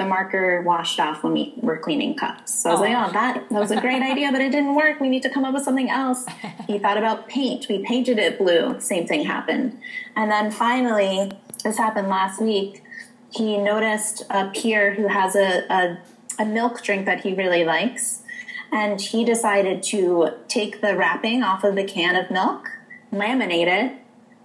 the 0.00 0.06
marker 0.06 0.62
washed 0.62 0.98
off 0.98 1.22
when 1.22 1.34
we 1.34 1.52
were 1.58 1.76
cleaning 1.76 2.16
cups. 2.16 2.62
So 2.62 2.70
I 2.70 2.72
was 2.72 2.80
oh. 2.80 2.84
like, 2.84 3.08
oh, 3.08 3.12
that, 3.12 3.48
that 3.50 3.60
was 3.60 3.70
a 3.70 3.80
great 3.80 4.02
idea, 4.02 4.32
but 4.32 4.40
it 4.40 4.50
didn't 4.50 4.74
work. 4.74 4.98
We 4.98 5.10
need 5.10 5.22
to 5.24 5.30
come 5.30 5.44
up 5.44 5.52
with 5.52 5.62
something 5.62 5.90
else. 5.90 6.24
He 6.66 6.78
thought 6.78 6.96
about 6.96 7.28
paint. 7.28 7.66
We 7.68 7.84
painted 7.84 8.18
it 8.18 8.38
blue. 8.38 8.80
Same 8.80 9.06
thing 9.06 9.24
happened. 9.24 9.78
And 10.16 10.30
then 10.30 10.50
finally, 10.50 11.32
this 11.62 11.76
happened 11.76 12.08
last 12.08 12.40
week. 12.40 12.82
He 13.30 13.58
noticed 13.58 14.24
a 14.30 14.48
peer 14.48 14.94
who 14.94 15.06
has 15.08 15.36
a, 15.36 15.70
a, 15.70 15.98
a 16.40 16.44
milk 16.44 16.82
drink 16.82 17.04
that 17.04 17.20
he 17.20 17.34
really 17.34 17.64
likes. 17.64 18.22
And 18.72 19.00
he 19.00 19.24
decided 19.24 19.82
to 19.84 20.30
take 20.48 20.80
the 20.80 20.96
wrapping 20.96 21.42
off 21.42 21.64
of 21.64 21.74
the 21.74 21.84
can 21.84 22.16
of 22.16 22.30
milk, 22.30 22.70
laminate 23.12 23.66
it, 23.66 23.96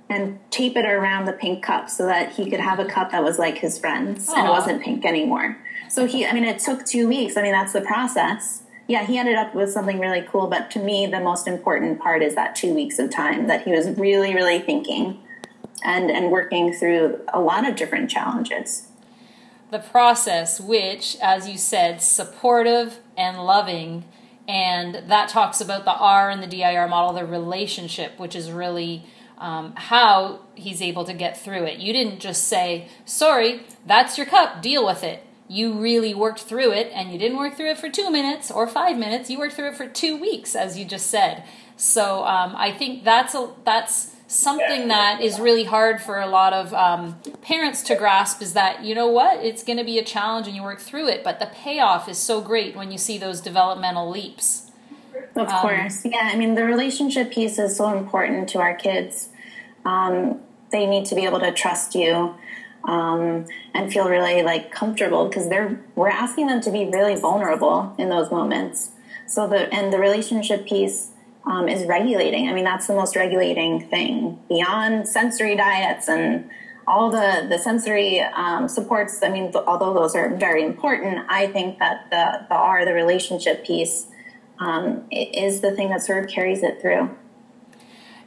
and 0.10 0.40
tape 0.52 0.76
it 0.76 0.86
around 0.86 1.26
the 1.26 1.34
pink 1.34 1.64
cup 1.64 1.90
so 1.90 2.06
that 2.06 2.34
he 2.34 2.50
could 2.50 2.60
have 2.60 2.80
a 2.80 2.86
cup 2.86 3.12
that 3.12 3.24
was 3.24 3.40
like 3.40 3.60
his 3.60 3.80
friend's 3.80 4.28
Aww. 4.28 4.38
and 4.38 4.48
it 4.48 4.50
wasn't 4.50 4.84
pink 4.84 5.06
anymore. 5.06 5.58
So 5.90 6.06
he, 6.06 6.26
I 6.26 6.34
mean, 6.34 6.44
it 6.44 6.60
took 6.60 6.86
two 6.86 7.08
weeks. 7.08 7.38
I 7.38 7.42
mean, 7.42 7.54
that's 7.54 7.74
the 7.74 7.82
process. 7.82 8.64
Yeah, 8.88 9.06
he 9.06 9.18
ended 9.18 9.36
up 9.36 9.56
with 9.56 9.72
something 9.72 10.00
really 10.00 10.22
cool. 10.22 10.48
But 10.48 10.70
to 10.72 10.80
me, 10.80 11.08
the 11.08 11.20
most 11.20 11.48
important 11.48 12.00
part 12.00 12.22
is 12.22 12.36
that 12.36 12.56
two 12.56 12.74
weeks 12.74 13.00
of 13.00 13.10
time 13.10 13.48
that 13.48 13.64
he 13.64 13.72
was 13.72 13.90
really, 13.98 14.36
really 14.36 14.60
thinking 14.60 15.20
and, 15.84 16.12
and 16.12 16.32
working 16.32 16.74
through 16.74 17.22
a 17.34 17.40
lot 17.40 17.68
of 17.68 17.76
different 17.76 18.10
challenges. 18.10 18.85
The 19.72 19.80
process, 19.80 20.60
which, 20.60 21.18
as 21.22 21.50
you 21.50 21.58
said, 21.58 22.02
supportive 22.02 23.00
and 23.18 23.44
loving, 23.44 24.06
and 24.48 25.10
that 25.10 25.30
talks 25.30 25.60
about 25.60 25.86
the 25.86 25.96
R 25.96 26.30
and 26.30 26.42
the 26.42 26.48
DIR 26.48 26.88
model, 26.88 27.14
the 27.14 27.26
relationship, 27.26 28.20
which 28.20 28.36
is 28.36 28.52
really 28.52 29.06
um, 29.38 29.74
how 29.76 30.42
he's 30.56 30.82
able 30.82 31.04
to 31.06 31.14
get 31.14 31.38
through 31.38 31.64
it. 31.64 31.80
You 31.80 31.94
didn't 31.94 32.20
just 32.20 32.44
say, 32.44 32.88
sorry, 33.06 33.64
that's 33.86 34.18
your 34.18 34.28
cup, 34.28 34.62
deal 34.62 34.86
with 34.86 35.04
it. 35.04 35.24
You 35.48 35.74
really 35.74 36.14
worked 36.14 36.42
through 36.42 36.72
it, 36.72 36.92
and 36.94 37.12
you 37.12 37.20
didn't 37.20 37.38
work 37.38 37.56
through 37.56 37.72
it 37.72 37.78
for 37.78 37.90
two 37.90 38.10
minutes 38.10 38.50
or 38.50 38.66
five 38.68 38.98
minutes. 38.98 39.30
You 39.30 39.38
worked 39.40 39.54
through 39.54 39.70
it 39.70 39.78
for 39.78 39.88
two 39.88 40.20
weeks, 40.20 40.56
as 40.56 40.78
you 40.78 40.86
just 40.86 41.08
said. 41.08 41.44
So 41.78 42.24
um, 42.26 42.56
I 42.56 42.72
think 42.72 43.04
that's 43.04 43.36
a 43.36 43.52
that's 43.64 44.15
something 44.36 44.88
that 44.90 45.22
is 45.22 45.40
really 45.40 45.64
hard 45.64 46.02
for 46.02 46.20
a 46.20 46.28
lot 46.28 46.54
of 46.54 46.74
um, 46.74 47.20
parents 47.42 47.82
to 47.84 47.96
grasp. 47.96 48.42
Is 48.42 48.54
that 48.54 48.84
you 48.84 48.96
know 48.96 49.08
what 49.08 49.44
it's 49.44 49.64
going 49.64 49.78
to 49.78 49.84
be 49.84 49.98
a 49.98 50.04
challenge, 50.04 50.48
and 50.48 50.56
you 50.56 50.64
work 50.64 50.80
through 50.80 51.08
it, 51.08 51.24
but 51.24 51.40
the 51.40 51.48
payoff 51.48 52.08
is 52.10 52.18
so 52.18 52.42
great 52.42 52.76
when 52.76 52.92
you 52.92 52.98
see 52.98 53.18
those 53.18 53.42
developmental 53.42 54.10
leaps. 54.10 54.72
Of 55.36 55.50
um, 55.50 55.62
course. 55.62 56.06
Yeah. 56.06 56.30
I 56.32 56.36
mean, 56.36 56.56
the 56.56 56.66
relationship 56.66 57.32
piece 57.32 57.60
is 57.60 57.76
so 57.76 57.98
important 57.98 58.50
to 58.50 58.60
our 58.60 58.76
kids. 58.76 59.30
Um, 59.86 60.42
they 60.72 60.86
need 60.86 61.06
to 61.06 61.16
be 61.16 61.26
able 61.26 61.40
to 61.40 61.52
trust 61.52 61.96
you 61.96 62.36
um, 62.86 63.46
and 63.74 63.92
feel 63.92 64.08
really 64.08 64.44
like 64.44 64.72
comfortable 64.72 65.28
because 65.28 65.50
they're 65.50 65.80
we're 65.96 66.10
asking 66.10 66.48
them 66.48 66.62
to 66.62 66.72
be 66.72 66.86
really 66.86 67.16
vulnerable 67.16 67.94
in 67.98 68.10
those 68.10 68.32
moments. 68.32 68.92
So 69.28 69.48
the 69.48 69.74
and 69.74 69.92
the 69.92 70.00
relationship 70.00 70.68
piece 70.68 71.12
um, 71.48 71.68
is 71.68 71.86
regulating. 71.86 72.50
I 72.50 72.54
mean, 72.54 72.64
that's 72.64 72.88
the 72.88 72.96
most 72.96 73.16
regulating 73.16 73.88
thing 73.88 74.40
beyond 74.50 75.08
sensory 75.08 75.56
diets 75.56 76.08
and 76.08 76.50
all 76.88 77.10
the 77.10 77.48
the 77.50 77.58
sensory 77.58 78.22
um, 78.22 78.68
supports. 78.68 79.22
I 79.24 79.30
mean, 79.30 79.52
although 79.68 79.94
those 79.94 80.16
are 80.16 80.36
very 80.36 80.64
important, 80.64 81.26
I 81.30 81.48
think 81.48 81.80
that 81.80 82.10
the 82.10 82.46
the 82.48 82.56
R, 82.56 82.86
the 82.86 82.94
relationship 82.94 83.66
piece, 83.66 84.08
um, 84.60 85.06
is 85.12 85.62
the 85.62 85.72
thing 85.72 85.90
that 85.90 86.02
sort 86.02 86.24
of 86.24 86.30
carries 86.30 86.64
it 86.64 86.82
through. 86.82 87.16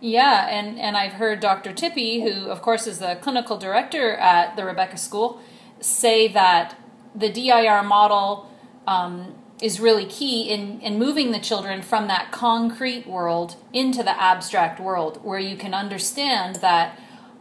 Yeah, 0.00 0.46
and, 0.48 0.78
and 0.78 0.96
I've 0.96 1.14
heard 1.14 1.40
Dr. 1.40 1.72
Tippy, 1.72 2.20
who 2.20 2.46
of 2.48 2.62
course 2.62 2.86
is 2.86 3.00
the 3.00 3.18
clinical 3.20 3.58
director 3.58 4.14
at 4.14 4.56
the 4.56 4.64
Rebecca 4.64 4.96
School, 4.96 5.40
say 5.80 6.28
that 6.28 6.76
the 7.16 7.30
DIR 7.30 7.82
model 7.82 8.48
um, 8.86 9.34
is 9.60 9.80
really 9.80 10.06
key 10.06 10.42
in, 10.48 10.80
in 10.80 10.98
moving 10.98 11.32
the 11.32 11.38
children 11.38 11.82
from 11.82 12.06
that 12.08 12.30
concrete 12.30 13.06
world 13.06 13.56
into 13.72 14.02
the 14.02 14.20
abstract 14.20 14.78
world 14.78 15.18
where 15.24 15.38
you 15.38 15.56
can 15.56 15.74
understand 15.74 16.56
that 16.56 16.98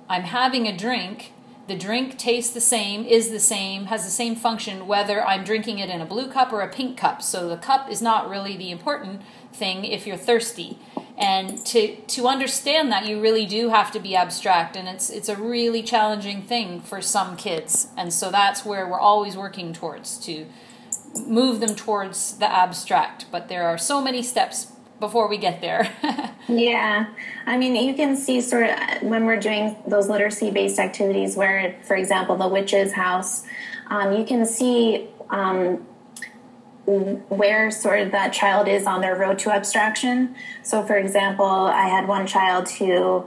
I'm 0.09 0.23
having 0.23 0.67
a 0.67 0.75
drink 0.75 1.33
the 1.67 1.77
drink 1.77 2.17
tastes 2.17 2.53
the 2.53 2.61
same, 2.61 3.05
is 3.05 3.29
the 3.29 3.41
same, 3.41 3.85
has 3.85 4.05
the 4.05 4.11
same 4.11 4.35
function 4.35 4.87
whether 4.87 5.23
I'm 5.25 5.43
drinking 5.43 5.79
it 5.79 5.89
in 5.89 5.99
a 5.99 6.05
blue 6.05 6.29
cup 6.31 6.53
or 6.53 6.61
a 6.61 6.69
pink 6.69 6.97
cup. 6.97 7.21
So 7.21 7.49
the 7.49 7.57
cup 7.57 7.91
is 7.91 8.01
not 8.01 8.29
really 8.29 8.55
the 8.55 8.71
important 8.71 9.21
thing 9.51 9.83
if 9.83 10.07
you're 10.07 10.15
thirsty. 10.17 10.79
And 11.17 11.65
to 11.65 11.95
to 11.95 12.27
understand 12.27 12.91
that 12.91 13.05
you 13.05 13.19
really 13.19 13.45
do 13.45 13.69
have 13.69 13.91
to 13.91 13.99
be 13.99 14.15
abstract 14.15 14.77
and 14.77 14.87
it's 14.87 15.09
it's 15.09 15.29
a 15.29 15.35
really 15.35 15.83
challenging 15.83 16.41
thing 16.41 16.79
for 16.79 17.01
some 17.01 17.35
kids. 17.35 17.87
And 17.97 18.13
so 18.13 18.31
that's 18.31 18.63
where 18.63 18.87
we're 18.87 18.99
always 18.99 19.35
working 19.35 19.73
towards 19.73 20.17
to 20.19 20.45
move 21.25 21.59
them 21.59 21.75
towards 21.75 22.37
the 22.37 22.51
abstract. 22.51 23.25
But 23.31 23.47
there 23.47 23.67
are 23.67 23.77
so 23.77 24.01
many 24.01 24.21
steps 24.21 24.71
before 24.99 25.27
we 25.27 25.37
get 25.37 25.61
there. 25.61 25.91
yeah. 26.47 27.07
I 27.45 27.57
mean, 27.57 27.75
you 27.75 27.93
can 27.93 28.15
see 28.15 28.41
sort 28.41 28.69
of 28.69 29.03
when 29.03 29.25
we're 29.25 29.39
doing 29.39 29.75
those 29.87 30.09
literacy 30.09 30.51
based 30.51 30.79
activities 30.79 31.35
where, 31.35 31.75
for 31.83 31.95
example, 31.95 32.35
the 32.35 32.47
witch's 32.47 32.93
house, 32.93 33.43
um, 33.87 34.13
you 34.13 34.25
can 34.25 34.45
see 34.45 35.07
um, 35.29 35.85
where 36.85 37.69
sort 37.69 37.99
of 37.99 38.11
that 38.11 38.33
child 38.33 38.67
is 38.67 38.85
on 38.85 39.01
their 39.01 39.15
road 39.15 39.39
to 39.39 39.51
abstraction. 39.51 40.35
So, 40.63 40.83
for 40.83 40.97
example, 40.97 41.45
I 41.45 41.87
had 41.87 42.07
one 42.07 42.25
child 42.27 42.69
who 42.69 43.25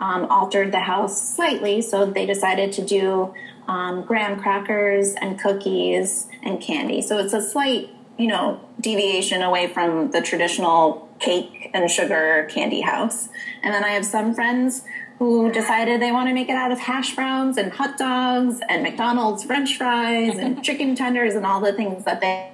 um, 0.00 0.26
altered 0.26 0.72
the 0.72 0.80
house 0.80 1.34
slightly, 1.36 1.82
so 1.82 2.06
they 2.06 2.24
decided 2.24 2.72
to 2.72 2.84
do 2.84 3.34
um, 3.70 4.02
graham 4.02 4.40
crackers 4.40 5.14
and 5.14 5.38
cookies 5.38 6.26
and 6.42 6.60
candy. 6.60 7.00
So 7.00 7.18
it's 7.18 7.32
a 7.32 7.40
slight, 7.40 7.88
you 8.18 8.26
know, 8.26 8.60
deviation 8.80 9.42
away 9.42 9.68
from 9.68 10.10
the 10.10 10.20
traditional 10.20 11.08
cake 11.20 11.70
and 11.72 11.88
sugar 11.88 12.48
candy 12.50 12.80
house. 12.80 13.28
And 13.62 13.72
then 13.72 13.84
I 13.84 13.90
have 13.90 14.04
some 14.04 14.34
friends 14.34 14.82
who 15.20 15.52
decided 15.52 16.02
they 16.02 16.10
want 16.10 16.28
to 16.28 16.34
make 16.34 16.48
it 16.48 16.56
out 16.56 16.72
of 16.72 16.80
hash 16.80 17.14
browns 17.14 17.56
and 17.56 17.72
hot 17.72 17.96
dogs 17.96 18.60
and 18.68 18.82
McDonald's 18.82 19.44
french 19.44 19.76
fries 19.76 20.36
and 20.36 20.64
chicken 20.64 20.96
tenders 20.96 21.36
and 21.36 21.46
all 21.46 21.60
the 21.60 21.72
things 21.72 22.04
that 22.04 22.20
they 22.20 22.50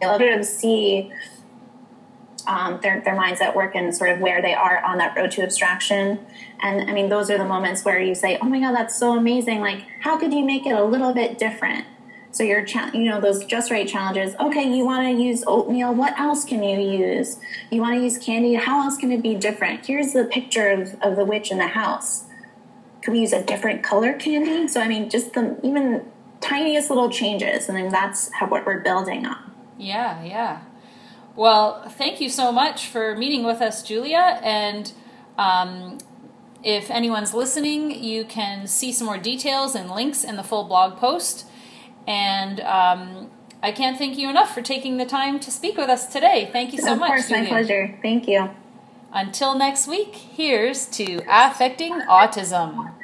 love 0.00 0.20
to 0.20 0.44
see 0.44 1.12
um, 2.48 2.80
their, 2.82 3.00
their 3.02 3.14
minds 3.14 3.40
at 3.40 3.54
work 3.54 3.74
and 3.74 3.94
sort 3.94 4.10
of 4.10 4.20
where 4.20 4.42
they 4.42 4.54
are 4.54 4.82
on 4.82 4.98
that 4.98 5.16
road 5.16 5.30
to 5.32 5.42
abstraction. 5.42 6.18
And 6.60 6.90
I 6.90 6.92
mean, 6.94 7.08
those 7.08 7.30
are 7.30 7.38
the 7.38 7.44
moments 7.44 7.84
where 7.84 8.00
you 8.00 8.14
say, 8.14 8.38
oh 8.40 8.46
my 8.46 8.58
God, 8.58 8.72
that's 8.72 8.98
so 8.98 9.16
amazing. 9.16 9.60
Like, 9.60 9.84
how 10.00 10.18
could 10.18 10.32
you 10.32 10.44
make 10.44 10.66
it 10.66 10.72
a 10.72 10.82
little 10.82 11.12
bit 11.12 11.38
different? 11.38 11.84
So 12.30 12.42
your, 12.42 12.64
cha- 12.64 12.90
you 12.94 13.04
know, 13.04 13.20
those 13.20 13.44
just 13.44 13.70
right 13.70 13.86
challenges. 13.86 14.34
Okay, 14.40 14.62
you 14.76 14.84
want 14.84 15.06
to 15.06 15.22
use 15.22 15.44
oatmeal. 15.46 15.94
What 15.94 16.18
else 16.18 16.44
can 16.44 16.62
you 16.62 16.78
use? 16.78 17.38
You 17.70 17.80
want 17.80 17.96
to 17.96 18.02
use 18.02 18.18
candy. 18.18 18.54
How 18.54 18.82
else 18.82 18.96
can 18.96 19.12
it 19.12 19.22
be 19.22 19.34
different? 19.34 19.86
Here's 19.86 20.12
the 20.12 20.24
picture 20.24 20.70
of, 20.70 20.94
of 21.02 21.16
the 21.16 21.24
witch 21.24 21.50
in 21.50 21.58
the 21.58 21.68
house. 21.68 22.24
Could 23.02 23.12
we 23.12 23.20
use 23.20 23.32
a 23.32 23.42
different 23.42 23.82
color 23.82 24.12
candy? 24.14 24.68
So 24.68 24.80
I 24.80 24.88
mean, 24.88 25.08
just 25.08 25.34
the 25.34 25.58
even 25.62 26.04
tiniest 26.40 26.90
little 26.90 27.10
changes, 27.10 27.68
and 27.68 27.76
then 27.76 27.88
that's 27.90 28.32
how 28.34 28.46
what 28.46 28.66
we're 28.66 28.80
building 28.80 29.24
on. 29.24 29.54
Yeah, 29.78 30.22
yeah. 30.22 30.60
Well, 31.38 31.88
thank 31.88 32.20
you 32.20 32.28
so 32.30 32.50
much 32.50 32.88
for 32.88 33.14
meeting 33.14 33.44
with 33.44 33.62
us, 33.62 33.84
Julia. 33.84 34.40
And 34.42 34.92
um, 35.38 35.98
if 36.64 36.90
anyone's 36.90 37.32
listening, 37.32 38.02
you 38.02 38.24
can 38.24 38.66
see 38.66 38.90
some 38.90 39.06
more 39.06 39.18
details 39.18 39.76
and 39.76 39.88
links 39.88 40.24
in 40.24 40.34
the 40.34 40.42
full 40.42 40.64
blog 40.64 40.98
post. 40.98 41.46
And 42.08 42.58
um, 42.62 43.30
I 43.62 43.70
can't 43.70 43.96
thank 43.96 44.18
you 44.18 44.28
enough 44.28 44.52
for 44.52 44.62
taking 44.62 44.96
the 44.96 45.06
time 45.06 45.38
to 45.38 45.52
speak 45.52 45.76
with 45.76 45.88
us 45.88 46.12
today. 46.12 46.50
Thank 46.52 46.72
you 46.72 46.80
so 46.80 46.94
of 46.94 46.98
much. 46.98 47.10
Of 47.10 47.14
course, 47.14 47.28
Julia. 47.28 47.42
my 47.44 47.48
pleasure. 47.48 47.98
Thank 48.02 48.26
you. 48.26 48.50
Until 49.12 49.54
next 49.56 49.86
week, 49.86 50.16
here's 50.16 50.86
to 50.86 51.22
affecting 51.28 52.00
autism. 52.00 52.97